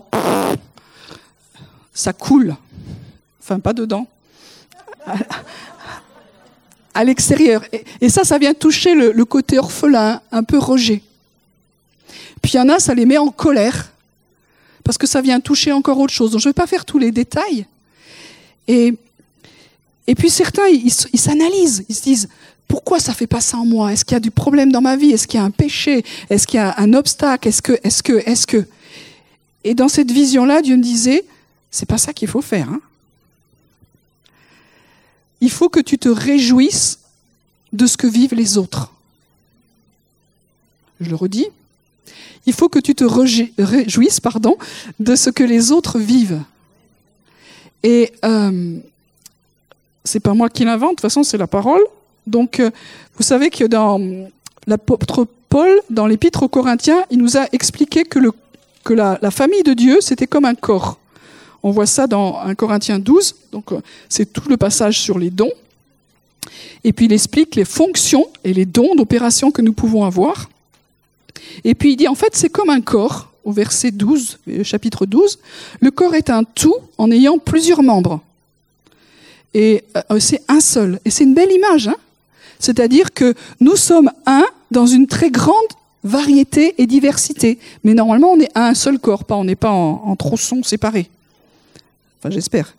[1.92, 2.56] ça coule.
[3.40, 4.06] Enfin, pas dedans.
[6.94, 7.64] À l'extérieur.
[8.00, 11.02] Et ça, ça vient toucher le, côté orphelin, un peu rejet.
[12.40, 13.90] Puis il y en a, ça les met en colère
[14.84, 16.30] parce que ça vient toucher encore autre chose.
[16.30, 17.66] Donc je ne vais pas faire tous les détails.
[18.68, 18.94] Et,
[20.06, 22.28] et puis certains, ils s'analysent, ils se disent,
[22.68, 23.92] pourquoi ça fait pas ça en moi?
[23.92, 25.12] Est-ce qu'il y a du problème dans ma vie?
[25.12, 26.04] Est-ce qu'il y a un péché?
[26.30, 27.48] Est-ce qu'il y a un obstacle?
[27.48, 28.66] Est-ce que, est-ce que, est-ce que?
[29.64, 31.24] Et dans cette vision-là, Dieu me disait,
[31.70, 32.68] c'est pas ça qu'il faut faire.
[32.68, 32.80] Hein.
[35.44, 37.00] Il faut que tu te réjouisses
[37.74, 38.94] de ce que vivent les autres.
[41.02, 41.48] Je le redis,
[42.46, 44.56] il faut que tu te réjouisses pardon,
[45.00, 46.40] de ce que les autres vivent.
[47.82, 48.78] Et euh,
[50.02, 51.82] c'est pas moi qui l'invente, de toute façon c'est la parole.
[52.26, 52.70] Donc euh,
[53.18, 54.00] vous savez que dans
[54.66, 58.18] l'apôtre Paul, dans l'épître aux Corinthiens, il nous a expliqué que,
[58.94, 60.98] la, la famille de Dieu, c'était comme un corps.
[61.64, 65.30] On voit ça dans 1 Corinthiens 12, donc euh, c'est tout le passage sur les
[65.30, 65.50] dons.
[66.84, 70.50] Et puis il explique les fonctions et les dons d'opération que nous pouvons avoir.
[71.64, 75.06] Et puis il dit, en fait, c'est comme un corps, au verset 12, euh, chapitre
[75.06, 75.38] 12.
[75.80, 78.20] Le corps est un tout en ayant plusieurs membres.
[79.54, 81.00] Et euh, c'est un seul.
[81.06, 81.88] Et c'est une belle image.
[81.88, 81.96] Hein
[82.58, 85.54] C'est-à-dire que nous sommes un dans une très grande
[86.02, 87.58] variété et diversité.
[87.84, 91.08] Mais normalement, on est un seul corps, pas, on n'est pas en, en tronçons séparés.
[92.24, 92.74] Enfin, j'espère.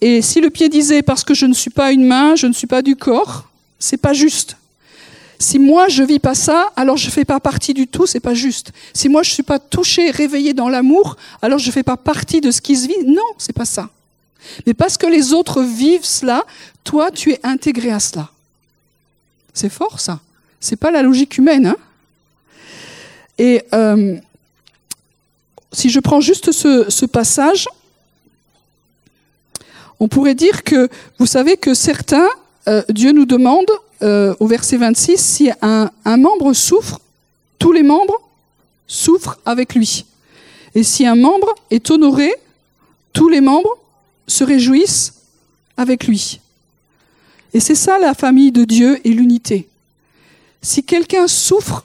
[0.00, 2.52] Et si le pied disait parce que je ne suis pas une main, je ne
[2.52, 4.56] suis pas du corps, c'est pas juste.
[5.38, 8.34] Si moi je vis pas ça, alors je fais pas partie du tout, c'est pas
[8.34, 8.72] juste.
[8.92, 12.50] Si moi je suis pas touché, réveillé dans l'amour, alors je fais pas partie de
[12.50, 13.04] ce qui se vit.
[13.06, 13.88] Non, c'est pas ça.
[14.66, 16.44] Mais parce que les autres vivent cela,
[16.82, 18.28] toi tu es intégré à cela.
[19.54, 20.18] C'est fort ça.
[20.58, 21.66] C'est pas la logique humaine.
[21.68, 21.76] Hein
[23.38, 24.16] Et euh,
[25.70, 27.68] si je prends juste ce, ce passage,
[30.00, 32.28] on pourrait dire que vous savez que certains,
[32.68, 33.70] euh, Dieu nous demande
[34.02, 37.00] euh, au verset 26, si un, un membre souffre,
[37.58, 38.20] tous les membres
[38.86, 40.04] souffrent avec lui.
[40.74, 42.32] Et si un membre est honoré,
[43.12, 43.76] tous les membres
[44.26, 45.14] se réjouissent
[45.76, 46.40] avec lui.
[47.54, 49.68] Et c'est ça la famille de Dieu et l'unité.
[50.62, 51.84] Si quelqu'un souffre,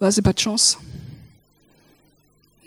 [0.00, 0.78] bah, c'est pas de chance.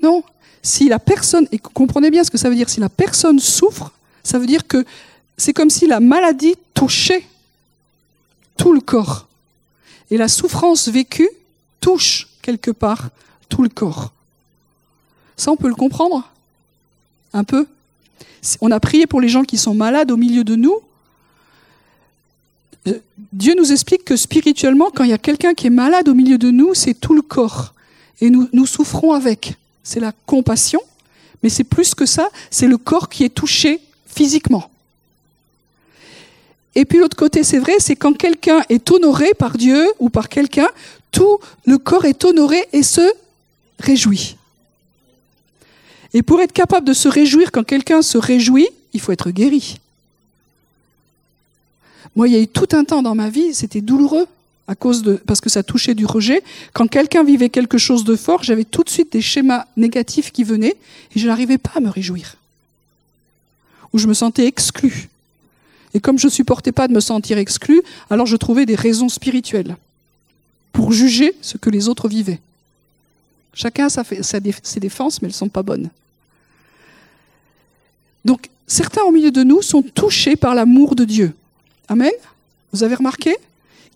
[0.02, 0.24] Non.
[0.62, 3.92] Si la personne, et comprenez bien ce que ça veut dire, si la personne souffre,
[4.24, 4.86] ça veut dire que
[5.38, 7.26] c'est comme si la maladie touchait
[8.58, 9.28] tout le corps.
[10.10, 11.30] Et la souffrance vécue
[11.80, 13.10] touche quelque part
[13.50, 14.12] tout le corps.
[15.36, 16.30] Ça, on peut le comprendre
[17.34, 17.68] Un peu
[18.62, 20.80] On a prié pour les gens qui sont malades au milieu de nous.
[22.88, 23.00] Euh,
[23.32, 26.38] Dieu nous explique que spirituellement, quand il y a quelqu'un qui est malade au milieu
[26.38, 27.74] de nous, c'est tout le corps.
[28.22, 29.56] Et nous, nous souffrons avec.
[29.88, 30.82] C'est la compassion,
[31.42, 34.70] mais c'est plus que ça, c'est le corps qui est touché physiquement.
[36.76, 40.28] Et puis l'autre côté, c'est vrai, c'est quand quelqu'un est honoré par Dieu ou par
[40.28, 40.68] quelqu'un,
[41.10, 43.14] tout le corps est honoré et se
[43.80, 44.36] réjouit.
[46.14, 49.80] Et pour être capable de se réjouir quand quelqu'un se réjouit, il faut être guéri.
[52.14, 54.28] Moi, il y a eu tout un temps dans ma vie, c'était douloureux
[54.68, 56.44] à cause de parce que ça touchait du rejet.
[56.74, 60.44] Quand quelqu'un vivait quelque chose de fort, j'avais tout de suite des schémas négatifs qui
[60.44, 60.76] venaient
[61.16, 62.36] et je n'arrivais pas à me réjouir.
[63.94, 65.10] Ou je me sentais exclu.
[65.94, 69.10] Et comme je ne supportais pas de me sentir exclu, alors je trouvais des raisons
[69.10, 69.78] spirituelles
[70.74, 72.42] pour juger ce que les autres vivaient.
[73.54, 75.90] Chacun a ses défenses, mais elles ne sont pas bonnes.
[78.26, 81.34] Donc, certains au milieu de nous sont touchés par l'amour de Dieu.
[81.88, 82.12] Amen?
[82.74, 83.36] Vous avez remarqué?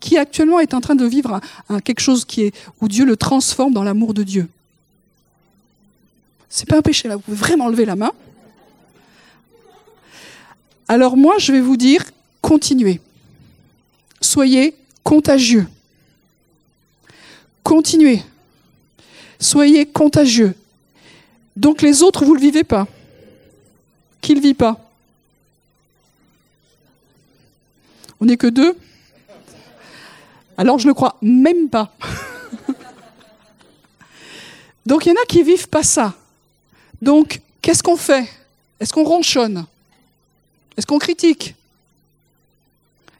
[0.02, 1.40] Qui actuellement est en train de vivre
[1.84, 4.48] quelque chose qui est, où Dieu le transforme dans l'amour de Dieu
[6.48, 8.10] C'est pas un péché là, vous pouvez vraiment lever la main.
[10.88, 12.04] Alors moi, je vais vous dire,
[12.40, 13.00] continuez.
[14.20, 14.74] Soyez
[15.04, 15.68] contagieux.
[17.62, 18.22] Continuez.
[19.38, 20.56] Soyez contagieux.
[21.54, 22.88] Donc les autres, vous ne le vivez pas.
[24.20, 24.80] Qui ne vit pas?
[28.18, 28.76] On n'est que deux?
[30.56, 31.94] Alors je ne crois même pas.
[34.86, 36.14] Donc il y en a qui vivent pas ça.
[37.00, 38.28] Donc qu'est-ce qu'on fait?
[38.80, 39.66] Est-ce qu'on ronchonne?
[40.76, 41.54] Est-ce qu'on critique?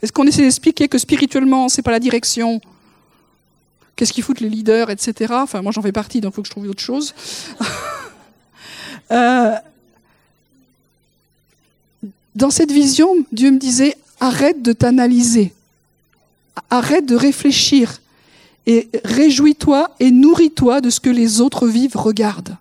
[0.02, 2.60] Est-ce qu'on essaie d'expliquer que spirituellement, c'est pas la direction?
[3.94, 5.32] Qu'est-ce qu'ils foutent les leaders, etc.
[5.36, 7.14] Enfin, moi, j'en fais partie, donc il faut que je trouve autre chose.
[9.12, 9.54] euh,
[12.34, 15.52] dans cette vision, Dieu me disait, arrête de t'analyser,
[16.70, 18.00] arrête de réfléchir,
[18.66, 22.56] et réjouis-toi et nourris-toi de ce que les autres vivent, regardent.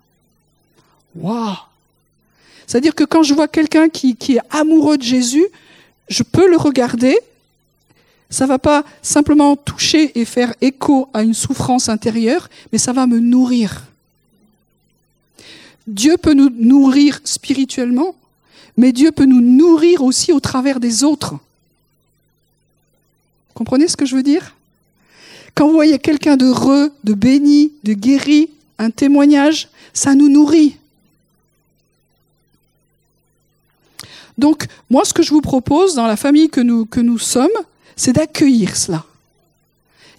[1.14, 1.56] Waouh
[2.66, 5.46] C'est-à-dire que quand je vois quelqu'un qui, est amoureux de Jésus,
[6.08, 7.18] je peux le regarder.
[8.30, 13.06] Ça va pas simplement toucher et faire écho à une souffrance intérieure, mais ça va
[13.06, 13.84] me nourrir.
[15.86, 18.14] Dieu peut nous nourrir spirituellement,
[18.76, 21.34] mais Dieu peut nous nourrir aussi au travers des autres.
[23.62, 24.56] Comprenez ce que je veux dire?
[25.54, 30.78] Quand vous voyez quelqu'un d'heureux, de béni, de guéri, un témoignage, ça nous nourrit.
[34.36, 37.46] Donc, moi, ce que je vous propose dans la famille que nous, sommes,
[37.94, 39.04] c'est d'accueillir cela.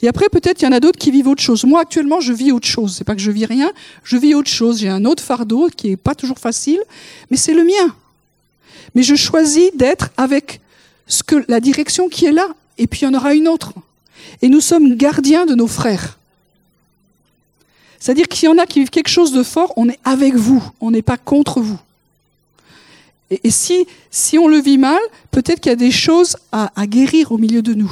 [0.01, 1.65] Et après, peut-être, il y en a d'autres qui vivent autre chose.
[1.65, 2.95] Moi, actuellement, je vis autre chose.
[2.95, 3.73] C'est pas que je vis rien,
[4.05, 4.79] je vis autre chose.
[4.79, 6.79] J'ai un autre fardeau qui est pas toujours facile,
[7.29, 7.93] mais c'est le mien.
[8.95, 10.61] Mais je choisis d'être avec
[11.49, 12.47] la direction qui est là,
[12.77, 13.73] et puis il y en aura une autre.
[14.41, 16.17] Et nous sommes gardiens de nos frères.
[17.99, 20.61] C'est-à-dire qu'il y en a qui vivent quelque chose de fort, on est avec vous,
[20.81, 21.79] on n'est pas contre vous.
[23.29, 24.99] Et, si, si on le vit mal,
[25.31, 27.91] peut-être qu'il y a des choses à, guérir au milieu de nous.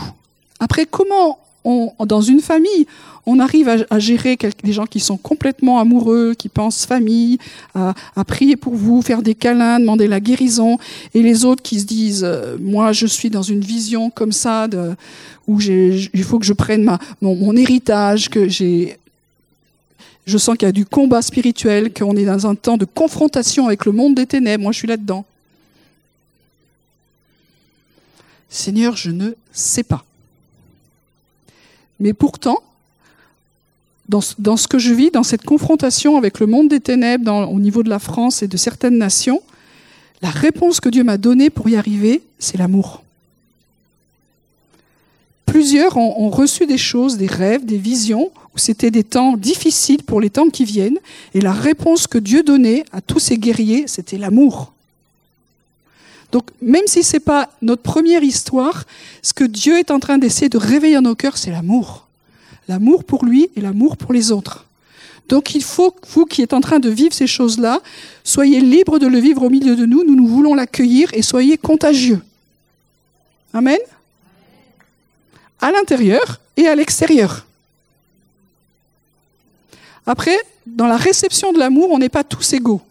[0.59, 2.87] Après, comment, dans une famille,
[3.25, 7.37] on arrive à, gérer des gens qui sont complètement amoureux, qui pensent famille,
[7.75, 7.93] à,
[8.25, 10.77] prier pour vous, faire des câlins, demander la guérison,
[11.13, 14.67] et les autres qui se disent euh, moi je suis dans une vision comme ça
[15.47, 18.97] où il faut que je prenne mon, mon héritage, que j'ai
[20.25, 23.67] je sens qu'il y a du combat spirituel, qu'on est dans un temps de confrontation
[23.67, 24.63] avec le monde des ténèbres.
[24.63, 25.25] Moi, je suis là-dedans.
[28.49, 30.05] Seigneur, je ne sais pas.
[32.01, 32.57] Mais pourtant,
[34.09, 37.83] dans, ce que je vis, dans cette confrontation avec le monde des ténèbres au niveau
[37.83, 39.41] de la France et de certaines nations,
[40.21, 43.03] la réponse que Dieu m'a donnée pour y arriver, c'est l'amour.
[45.45, 50.19] Plusieurs ont, reçu des choses, des rêves, des visions, où c'était des temps difficiles pour
[50.19, 50.97] les temps qui viennent,
[51.33, 54.73] et la réponse que Dieu donnait à tous ces guerriers, c'était l'amour.
[56.31, 58.85] Donc, même si ce n'est pas notre première histoire,
[59.21, 62.07] ce que Dieu est en train d'essayer de réveiller dans nos cœurs, c'est l'amour.
[62.67, 64.65] L'amour pour lui et l'amour pour les autres.
[65.27, 67.81] Donc, il faut vous qui êtes en train de vivre ces choses-là,
[68.23, 70.03] soyez libres de le vivre au milieu de nous.
[70.03, 72.21] Nous, nous voulons l'accueillir et soyez contagieux.
[73.53, 73.79] Amen
[75.59, 77.45] À l'intérieur et à l'extérieur.
[80.05, 82.81] Après, dans la réception de l'amour, on n'est pas tous égaux.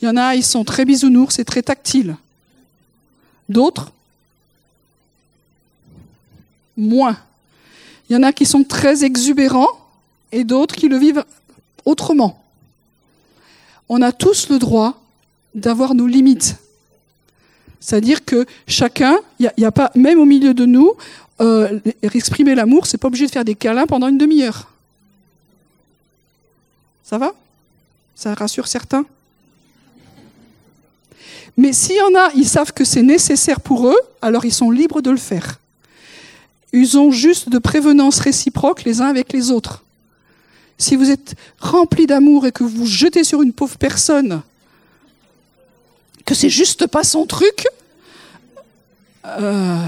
[0.00, 2.16] Il y en a, ils sont très bisounours, c'est très tactile.
[3.52, 3.92] D'autres,
[6.76, 7.18] moins.
[8.08, 9.68] Il y en a qui sont très exubérants
[10.32, 11.24] et d'autres qui le vivent
[11.84, 12.42] autrement.
[13.90, 15.02] On a tous le droit
[15.54, 16.56] d'avoir nos limites.
[17.78, 19.18] C'est-à-dire que chacun,
[19.62, 20.94] a, pas, même au milieu de nous,
[21.40, 24.70] euh, exprimer l'amour, c'est pas obligé de faire des câlins pendant une demi-heure.
[27.04, 27.34] Ça va?
[28.14, 29.04] Ça rassure certains?
[31.56, 34.70] Mais s'il y en a, ils savent que c'est nécessaire pour eux, alors ils sont
[34.70, 35.58] libres de le faire.
[36.72, 39.82] Usons juste de prévenance réciproque les uns avec les autres.
[40.78, 44.42] Si vous êtes rempli d'amour et que vous vous jetez sur une pauvre personne,
[46.24, 47.66] que c'est juste pas son truc,
[49.26, 49.86] euh,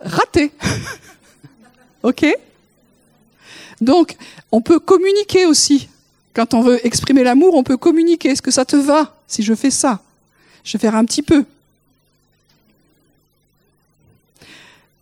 [0.00, 0.50] raté.
[2.02, 2.26] ok?
[3.80, 4.16] Donc,
[4.50, 5.88] on peut communiquer aussi.
[6.36, 8.28] Quand on veut exprimer l'amour, on peut communiquer.
[8.28, 10.02] Est-ce que ça te va si je fais ça?
[10.64, 11.46] Je vais faire un petit peu.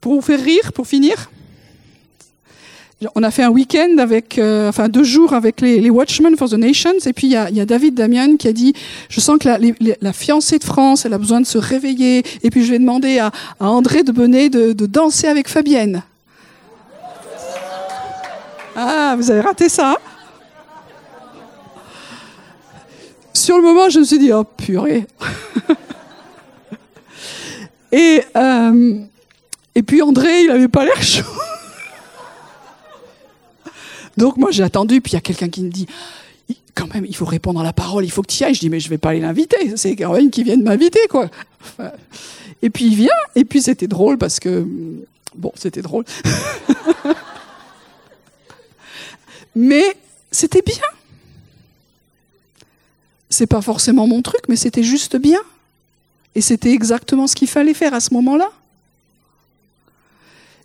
[0.00, 1.28] Pour vous faire rire, pour finir,
[3.16, 6.54] on a fait un week-end avec, euh, enfin deux jours avec les, Watchmen for the
[6.54, 8.72] Nations, et puis il y a, David Damian qui a dit,
[9.08, 9.48] je sens que
[10.00, 13.18] la, fiancée de France, elle a besoin de se réveiller, et puis je vais demander
[13.18, 16.04] à, André de Benet de, de danser avec Fabienne.
[18.76, 19.98] Ah, vous avez raté ça
[23.34, 25.06] Sur le moment, je me suis dit, oh purée.
[27.92, 29.00] et, euh,
[29.74, 31.24] et puis André, il n'avait pas l'air chaud.
[34.16, 35.86] Donc moi, j'ai attendu, puis il y a quelqu'un qui me dit,
[36.74, 38.54] quand même, il faut répondre à la parole, il faut que tu y ailles.
[38.54, 41.00] Je dis, mais je vais pas aller l'inviter, c'est quand même qui vient de m'inviter,
[41.10, 41.28] quoi.
[42.62, 44.64] Et puis il vient, et puis c'était drôle parce que,
[45.34, 46.04] bon, c'était drôle.
[49.56, 49.96] mais
[50.30, 50.76] c'était bien.
[53.34, 55.40] C'est pas forcément mon truc, mais c'était juste bien.
[56.36, 58.48] Et c'était exactement ce qu'il fallait faire à ce moment-là.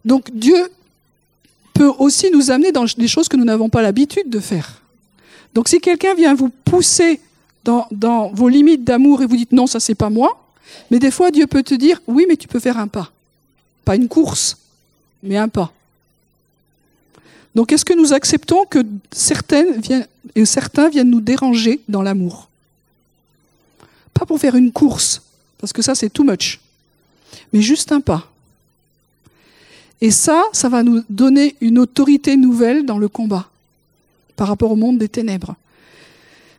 [0.05, 0.71] Donc Dieu
[1.73, 4.83] peut aussi nous amener dans des choses que nous n'avons pas l'habitude de faire.
[5.55, 7.19] Donc si quelqu'un vient vous pousser
[7.63, 10.39] dans, vos limites d'amour et vous dites non, ça c'est pas moi,
[10.91, 13.11] mais des fois Dieu peut te dire oui, mais tu peux faire un pas.
[13.83, 14.57] Pas une course,
[15.23, 15.73] mais un pas.
[17.55, 22.48] Donc est-ce que nous acceptons que certaines viennent, et certains viennent nous déranger dans l'amour?
[24.19, 25.21] Pas pour faire une course,
[25.59, 26.59] parce que ça c'est too much,
[27.53, 28.29] mais juste un pas.
[30.01, 33.49] Et ça, ça va nous donner une autorité nouvelle dans le combat
[34.35, 35.55] par rapport au monde des ténèbres.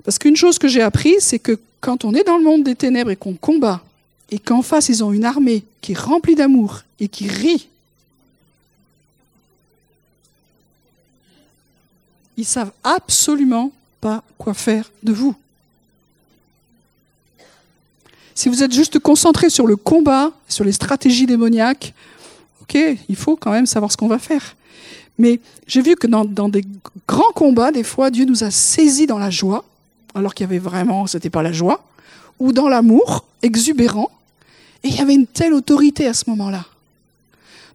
[0.05, 2.75] Parce qu'une chose que j'ai appris, c'est que quand on est dans le monde des
[2.75, 3.85] ténèbres et qu'on combat,
[4.31, 7.69] et qu'en face ils ont une armée qui est remplie d'amour et qui rit,
[12.39, 15.35] ils savent absolument pas quoi faire de vous.
[18.35, 21.95] Si vous êtes juste concentré sur le combat, sur les stratégies démoniaques,
[22.63, 22.79] ok,
[23.09, 24.57] il faut quand même savoir ce qu'on va faire.
[25.19, 26.65] Mais j'ai vu que dans, des
[27.07, 29.65] grands combats, des fois, Dieu nous a saisis dans la joie,
[30.15, 31.85] alors qu'il y avait vraiment, c'était pas la joie,
[32.39, 34.11] ou dans l'amour exubérant,
[34.83, 36.65] et il y avait une telle autorité à ce moment-là.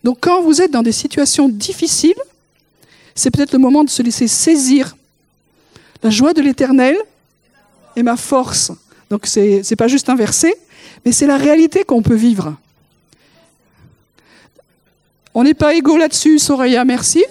[0.03, 2.16] Donc quand vous êtes dans des situations difficiles,
[3.14, 4.95] c'est peut-être le moment de se laisser saisir.
[6.03, 6.97] La joie de l'éternel
[7.95, 8.72] est ma force.
[9.16, 10.53] Donc c'est n'est pas juste un verset,
[11.05, 12.53] mais c'est la réalité qu'on peut vivre.
[15.34, 17.24] On n'est pas égaux là-dessus, Soraya, merci.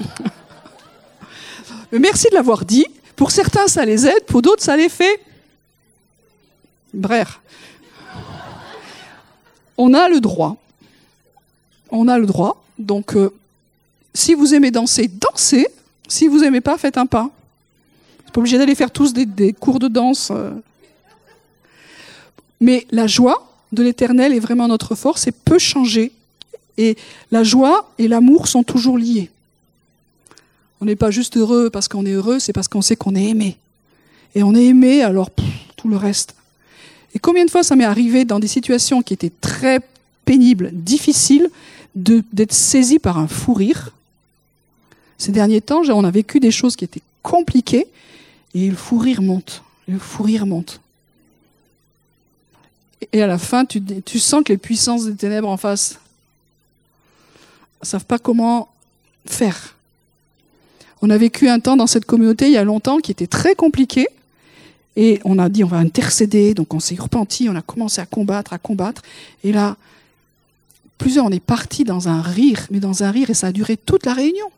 [1.92, 2.86] Merci de l'avoir dit.
[3.14, 5.20] Pour certains, ça les aide, pour d'autres, ça les fait.
[6.94, 7.38] Bref.
[9.76, 10.56] On a le droit.
[11.90, 12.64] On a le droit.
[12.78, 13.34] Donc, euh,
[14.14, 15.66] si vous aimez danser, dansez.
[16.08, 17.28] Si vous n'aimez pas, faites un pas.
[18.32, 20.30] Pas obligé d'aller faire tous des, cours de danse.
[20.30, 20.50] Euh.
[22.60, 26.12] Mais la joie de l'éternel est vraiment notre force et peut changer.
[26.78, 26.96] Et
[27.30, 29.30] la joie et l'amour sont toujours liés.
[30.80, 33.28] On n'est pas juste heureux parce qu'on est heureux, c'est parce qu'on sait qu'on est
[33.28, 33.56] aimé.
[34.34, 35.30] Et on est aimé, alors
[35.76, 36.34] tout le reste.
[37.14, 39.80] Et combien de fois ça m'est arrivé dans des situations qui étaient très
[40.24, 41.50] pénibles, difficiles,
[41.94, 43.92] d'être saisi par un fou rire?
[45.18, 47.86] Ces derniers temps, on a vécu des choses qui étaient compliquées
[48.54, 49.62] et le fou rire monte.
[49.88, 50.80] Le fou rire monte.
[53.12, 55.98] Et à la fin, tu, sens que les puissances des ténèbres en face
[57.80, 58.68] ne savent pas comment
[59.26, 59.76] faire.
[61.00, 63.54] On a vécu un temps dans cette communauté il y a longtemps qui était très
[63.54, 64.06] compliqué.
[64.94, 68.06] Et on a dit on va intercéder, donc on s'est repenti, on a commencé à
[68.06, 69.02] combattre, à combattre.
[69.42, 69.76] Et là,
[70.98, 73.76] plusieurs, on est partis dans un rire, mais dans un rire, et ça a duré
[73.76, 74.50] toute la réunion.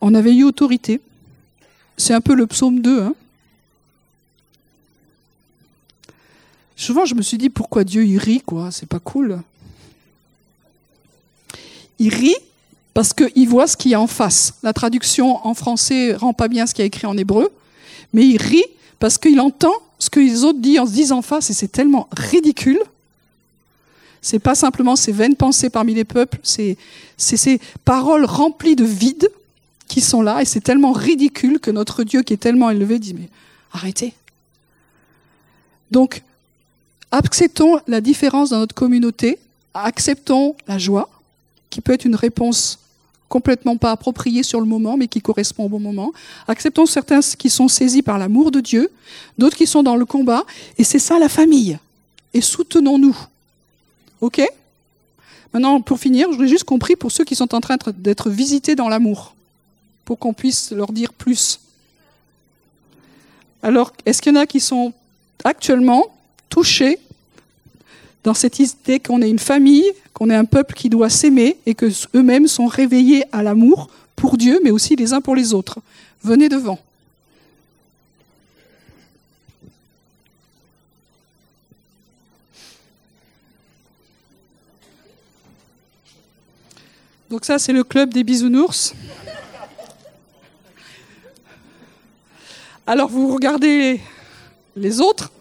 [0.00, 1.00] On avait eu autorité.
[1.96, 3.02] C'est un peu le psaume 2.
[3.02, 3.14] Hein.
[6.76, 8.70] Souvent, je me suis dit pourquoi Dieu il rit, quoi?
[8.70, 9.40] C'est pas cool.
[11.98, 12.36] Il rit
[12.92, 14.54] parce qu'il voit ce qu'il y a en face.
[14.62, 17.50] La traduction en français rend pas bien ce qu'il y a écrit en hébreu,
[18.12, 18.64] mais il rit
[18.98, 22.80] parce qu'il entend ce que les autres disent, disent en face et c'est tellement ridicule.
[24.20, 26.76] C'est pas simplement ces vaines pensées parmi les peuples, c'est
[27.16, 29.28] ces paroles remplies de vide
[29.88, 33.14] qui sont là, et c'est tellement ridicule que notre Dieu qui est tellement élevé dit,
[33.14, 33.28] mais
[33.72, 34.14] arrêtez.
[35.90, 36.22] Donc,
[37.12, 39.38] acceptons la différence dans notre communauté,
[39.74, 41.08] acceptons la joie,
[41.70, 42.78] qui peut être une réponse
[43.28, 46.12] complètement pas appropriée sur le moment, mais qui correspond au bon moment.
[46.48, 48.90] Acceptons certains qui sont saisis par l'amour de Dieu,
[49.38, 50.44] d'autres qui sont dans le combat,
[50.78, 51.78] et c'est ça la famille.
[52.34, 53.16] Et soutenons-nous.
[54.20, 54.42] OK?
[55.52, 58.74] Maintenant, pour finir, je voudrais juste compris pour ceux qui sont en train d'être visités
[58.74, 59.35] dans l'amour
[60.06, 61.60] pour qu'on puisse leur dire plus.
[63.62, 64.94] Alors, est-ce qu'il y en a qui sont
[65.44, 66.06] actuellement
[66.48, 66.98] touchés
[68.22, 69.84] dans cette idée qu'on est une famille,
[70.14, 74.36] qu'on est un peuple qui doit s'aimer et que eux-mêmes sont réveillés à l'amour pour
[74.36, 75.80] Dieu, mais aussi les uns pour les autres?
[76.22, 76.78] Venez devant.
[87.28, 88.94] Donc ça, c'est le club des bisounours.
[92.86, 94.00] Alors vous regardez
[94.76, 95.32] les autres,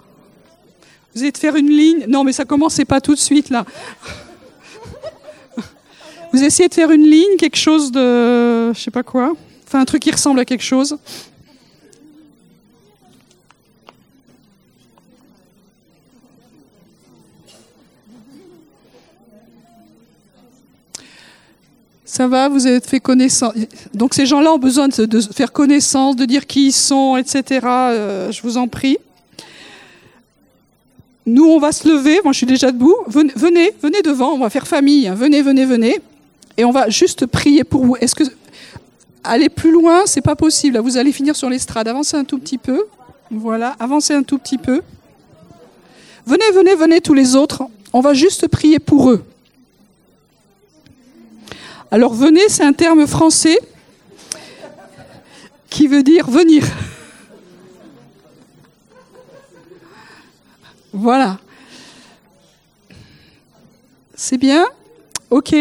[1.14, 2.06] vous allez faire une ligne.
[2.08, 3.66] Non, mais ça commencez pas tout de suite là.
[6.34, 9.34] Vous essayez de faire une ligne, quelque chose de, je sais pas quoi,
[9.66, 10.98] enfin un truc qui ressemble à quelque chose.
[22.16, 23.51] Ça va, vous avez fait connaissance.
[23.93, 27.59] Donc ces gens-là ont besoin de, faire connaissance, de dire qui ils sont, etc.
[27.66, 28.97] Euh, je vous en prie.
[31.26, 32.22] nous, on va se lever.
[32.24, 32.95] Moi, je suis déjà debout.
[33.07, 34.32] Venez, venez, devant.
[34.32, 35.09] On va faire famille.
[35.09, 35.13] Hein.
[35.13, 35.99] Venez, venez, venez.
[36.55, 37.97] Et on va juste prier pour vous.
[37.97, 38.24] Est-ce que
[39.26, 40.78] aller plus loin, c'est pas possible.
[40.78, 41.89] Vous allez finir sur l'estrade.
[41.89, 42.86] Avancez un tout petit peu.
[43.30, 44.82] Voilà, avancez un tout petit peu.
[46.26, 47.63] Venez, venez, venez tous les autres.
[47.91, 49.26] On va juste prier pour eux.
[51.96, 53.58] Alors venez, c'est un terme français
[55.70, 56.66] qui veut dire venir.
[60.91, 61.39] Voilà.
[64.14, 64.66] C'est bien?
[65.30, 65.56] Ok.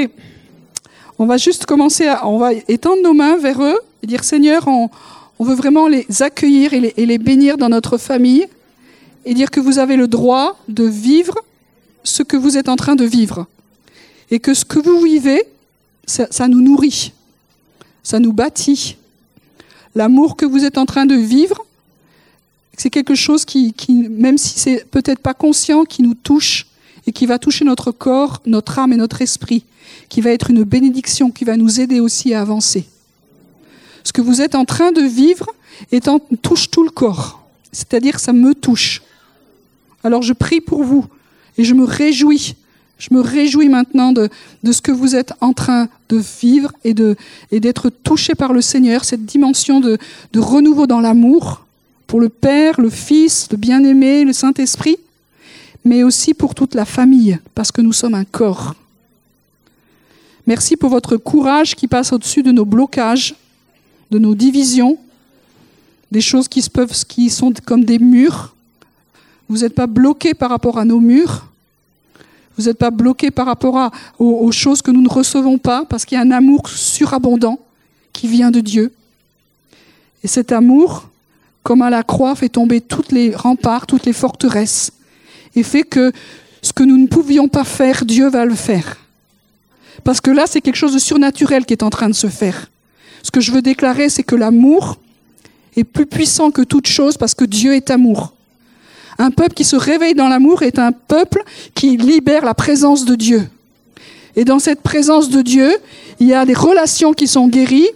[1.21, 4.67] On va juste commencer à, on va étendre nos mains vers eux et dire Seigneur,
[4.67, 4.91] on,
[5.39, 8.49] veut vraiment les accueillir et les, bénir dans notre famille
[9.25, 11.39] et dire que vous avez le droit de vivre
[12.03, 13.47] ce que vous êtes en train de vivre.
[14.33, 15.45] Et que ce que vous vivez,
[16.07, 17.13] ça nous nourrit,
[18.03, 18.97] ça nous bâtit.
[19.95, 21.65] L'amour que vous êtes en train de vivre,
[22.77, 23.75] c'est quelque chose qui,
[24.11, 26.67] même si c'est peut-être pas conscient, qui nous touche
[27.07, 29.65] et qui va toucher notre corps, notre âme et notre esprit,
[30.09, 32.87] qui va être une bénédiction, qui va nous aider aussi à avancer.
[34.03, 35.47] Ce que vous êtes en train de vivre
[36.43, 39.03] touche tout le corps, c'est-à-dire ça me touche.
[40.03, 41.07] Alors je prie pour vous
[41.57, 42.57] et je me réjouis.
[42.99, 44.31] Je me réjouis maintenant de,
[44.65, 46.95] ce que vous êtes en train de vivre et
[47.61, 49.99] d'être touché par le Seigneur, cette dimension de,
[50.37, 51.65] renouveau dans l'amour,
[52.07, 54.99] pour le Père, le Fils, le bien-aimé, le Saint-Esprit,
[55.85, 58.75] mais aussi pour toute la famille, parce que nous sommes un corps.
[60.47, 63.35] Merci pour votre courage qui passe au-dessus de nos blocages,
[64.11, 64.99] de nos divisions,
[66.13, 66.65] des choses qui,
[67.09, 68.55] qui sont comme des murs.
[69.49, 71.47] Vous n'êtes pas bloqués par rapport à nos murs.
[72.57, 76.17] Vous n'êtes pas bloqués par rapport aux choses que nous ne recevons pas, parce qu'il
[76.17, 77.59] y a un amour surabondant
[78.13, 78.93] qui vient de Dieu.
[80.23, 81.09] Et cet amour,
[81.63, 84.93] comme à la croix, fait tomber toutes les remparts, toutes les forteresses,
[85.57, 86.13] et fait que
[86.63, 88.99] ce que nous ne pouvions pas faire, Dieu va le faire.
[90.03, 92.71] Parce que là, c'est quelque chose de surnaturel qui est en train de se faire.
[93.23, 94.99] Ce que je veux déclarer, c'est que l'amour
[95.77, 98.35] est plus puissant que toute chose parce que Dieu est amour.
[99.19, 101.43] Un peuple qui se réveille dans l'amour est un peuple
[101.75, 103.49] qui libère la présence de Dieu.
[104.37, 105.77] Et dans cette présence de Dieu,
[106.21, 107.89] il y a des relations qui sont guéries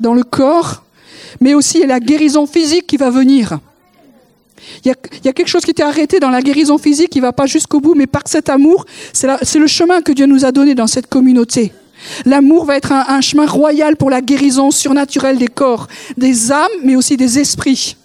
[0.00, 0.84] dans le corps,
[1.40, 3.58] mais aussi la guérison physique qui va venir.
[4.84, 4.88] Il
[5.24, 7.46] y, a, quelque chose qui était arrêté dans la guérison physique qui ne va pas
[7.46, 10.86] jusqu'au bout, mais par cet amour, c'est le chemin que Dieu nous a donné dans
[10.86, 11.72] cette communauté.
[12.24, 16.96] L'amour va être un, chemin royal pour la guérison surnaturelle des corps, des âmes, mais
[16.96, 17.96] aussi des esprits.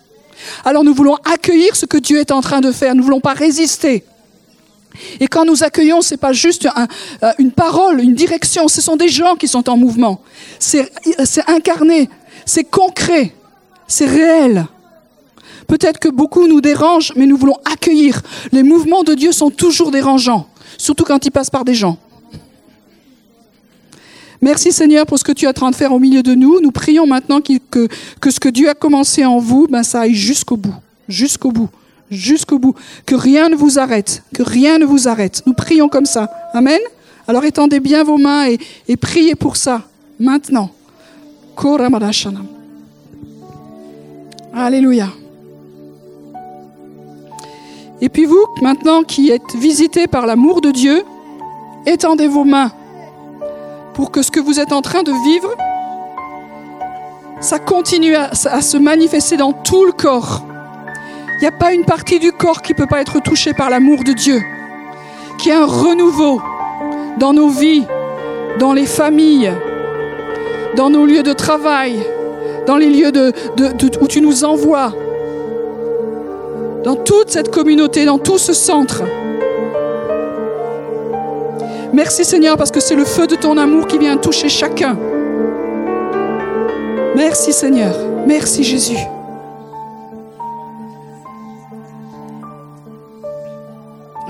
[0.65, 3.21] Alors nous voulons accueillir ce que Dieu est en train de faire, nous ne voulons
[3.21, 4.03] pas résister.
[5.19, 8.95] Et quand nous accueillons, ce n'est pas juste euh, une parole, une direction, ce sont
[8.95, 10.21] des gens qui sont en mouvement.
[10.59, 10.89] C'est
[11.47, 12.09] incarné,
[12.45, 13.33] c'est concret,
[13.87, 14.65] c'est réel.
[15.67, 18.21] Peut-être que beaucoup nous dérangent, mais nous voulons accueillir.
[18.51, 21.97] Les mouvements de Dieu sont toujours dérangeants, surtout quand ils passent par des gens.
[24.41, 26.59] Merci Seigneur pour ce que tu es en train de faire au milieu de nous.
[26.61, 27.87] Nous prions maintenant que,
[28.29, 30.75] ce que Dieu a commencé en vous, ben, ça aille jusqu'au bout,
[31.07, 31.69] jusqu'au bout,
[32.11, 32.75] jusqu'au bout.
[33.05, 35.41] Que rien ne vous arrête, que rien ne vous arrête.
[35.47, 36.29] Nous prions comme ça.
[36.53, 36.79] Amen.
[37.27, 39.83] Alors étendez bien vos mains et, et priez pour ça,
[40.19, 40.69] maintenant.
[44.53, 45.09] Alléluia.
[48.01, 51.01] Et puis vous, maintenant qui êtes visités par l'amour de Dieu,
[51.87, 52.71] étendez vos mains
[53.97, 55.55] pour que ce que vous êtes en train de vivre,
[57.41, 60.43] ça continue à, se manifester dans tout le corps.
[61.33, 63.71] Il n'y a pas une partie du corps qui ne peut pas être touchée par
[63.71, 64.39] l'amour de Dieu.
[65.39, 66.39] Qu'il y ait un renouveau
[67.17, 67.85] dans nos vies,
[68.59, 69.51] dans les familles,
[70.75, 72.05] dans nos lieux de travail,
[72.67, 73.11] dans les lieux
[73.99, 74.93] où tu nous envoies,
[76.83, 79.01] dans toute cette communauté, dans tout ce centre.
[81.93, 84.97] Merci Seigneur parce que c'est le feu de ton amour qui vient toucher chacun.
[87.15, 87.95] Merci Seigneur.
[88.27, 88.99] Merci Jésus.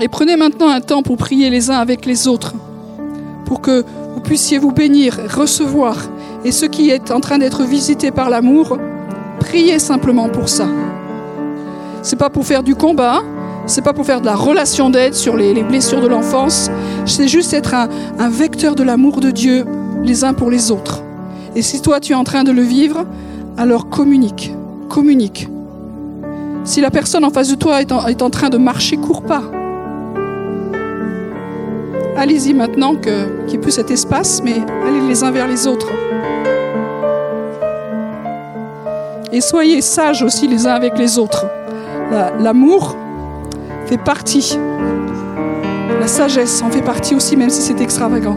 [0.00, 2.54] Et prenez maintenant un temps pour prier les uns avec les autres,
[3.44, 3.84] pour que
[4.14, 5.96] vous puissiez vous bénir, recevoir
[6.44, 8.78] et ce qui est en train d'être visité par l'amour,
[9.40, 10.68] priez simplement pour ça.
[12.02, 13.22] C'est pas pour faire du combat,
[13.68, 16.70] c'est pas pour faire de la relation d'aide sur les, blessures de l'enfance,
[17.04, 19.66] c'est juste être un, vecteur de l'amour de Dieu
[20.02, 21.02] les uns pour les autres.
[21.54, 23.04] Et si toi tu es en train de le vivre,
[23.56, 24.54] alors communique,
[24.88, 25.48] communique.
[26.64, 29.22] Si la personne en face de toi est en, est en train de marcher, cours
[29.22, 29.42] pas.
[32.16, 34.56] Allez-y maintenant qu'il n'y ait plus cet espace, mais
[34.86, 35.88] allez les uns vers les autres.
[39.30, 41.46] Et soyez sages aussi les uns avec les autres.
[42.40, 42.96] L'amour
[43.88, 44.58] fait partie.
[45.98, 48.36] La sagesse en fait partie aussi, même si c'est extravagant.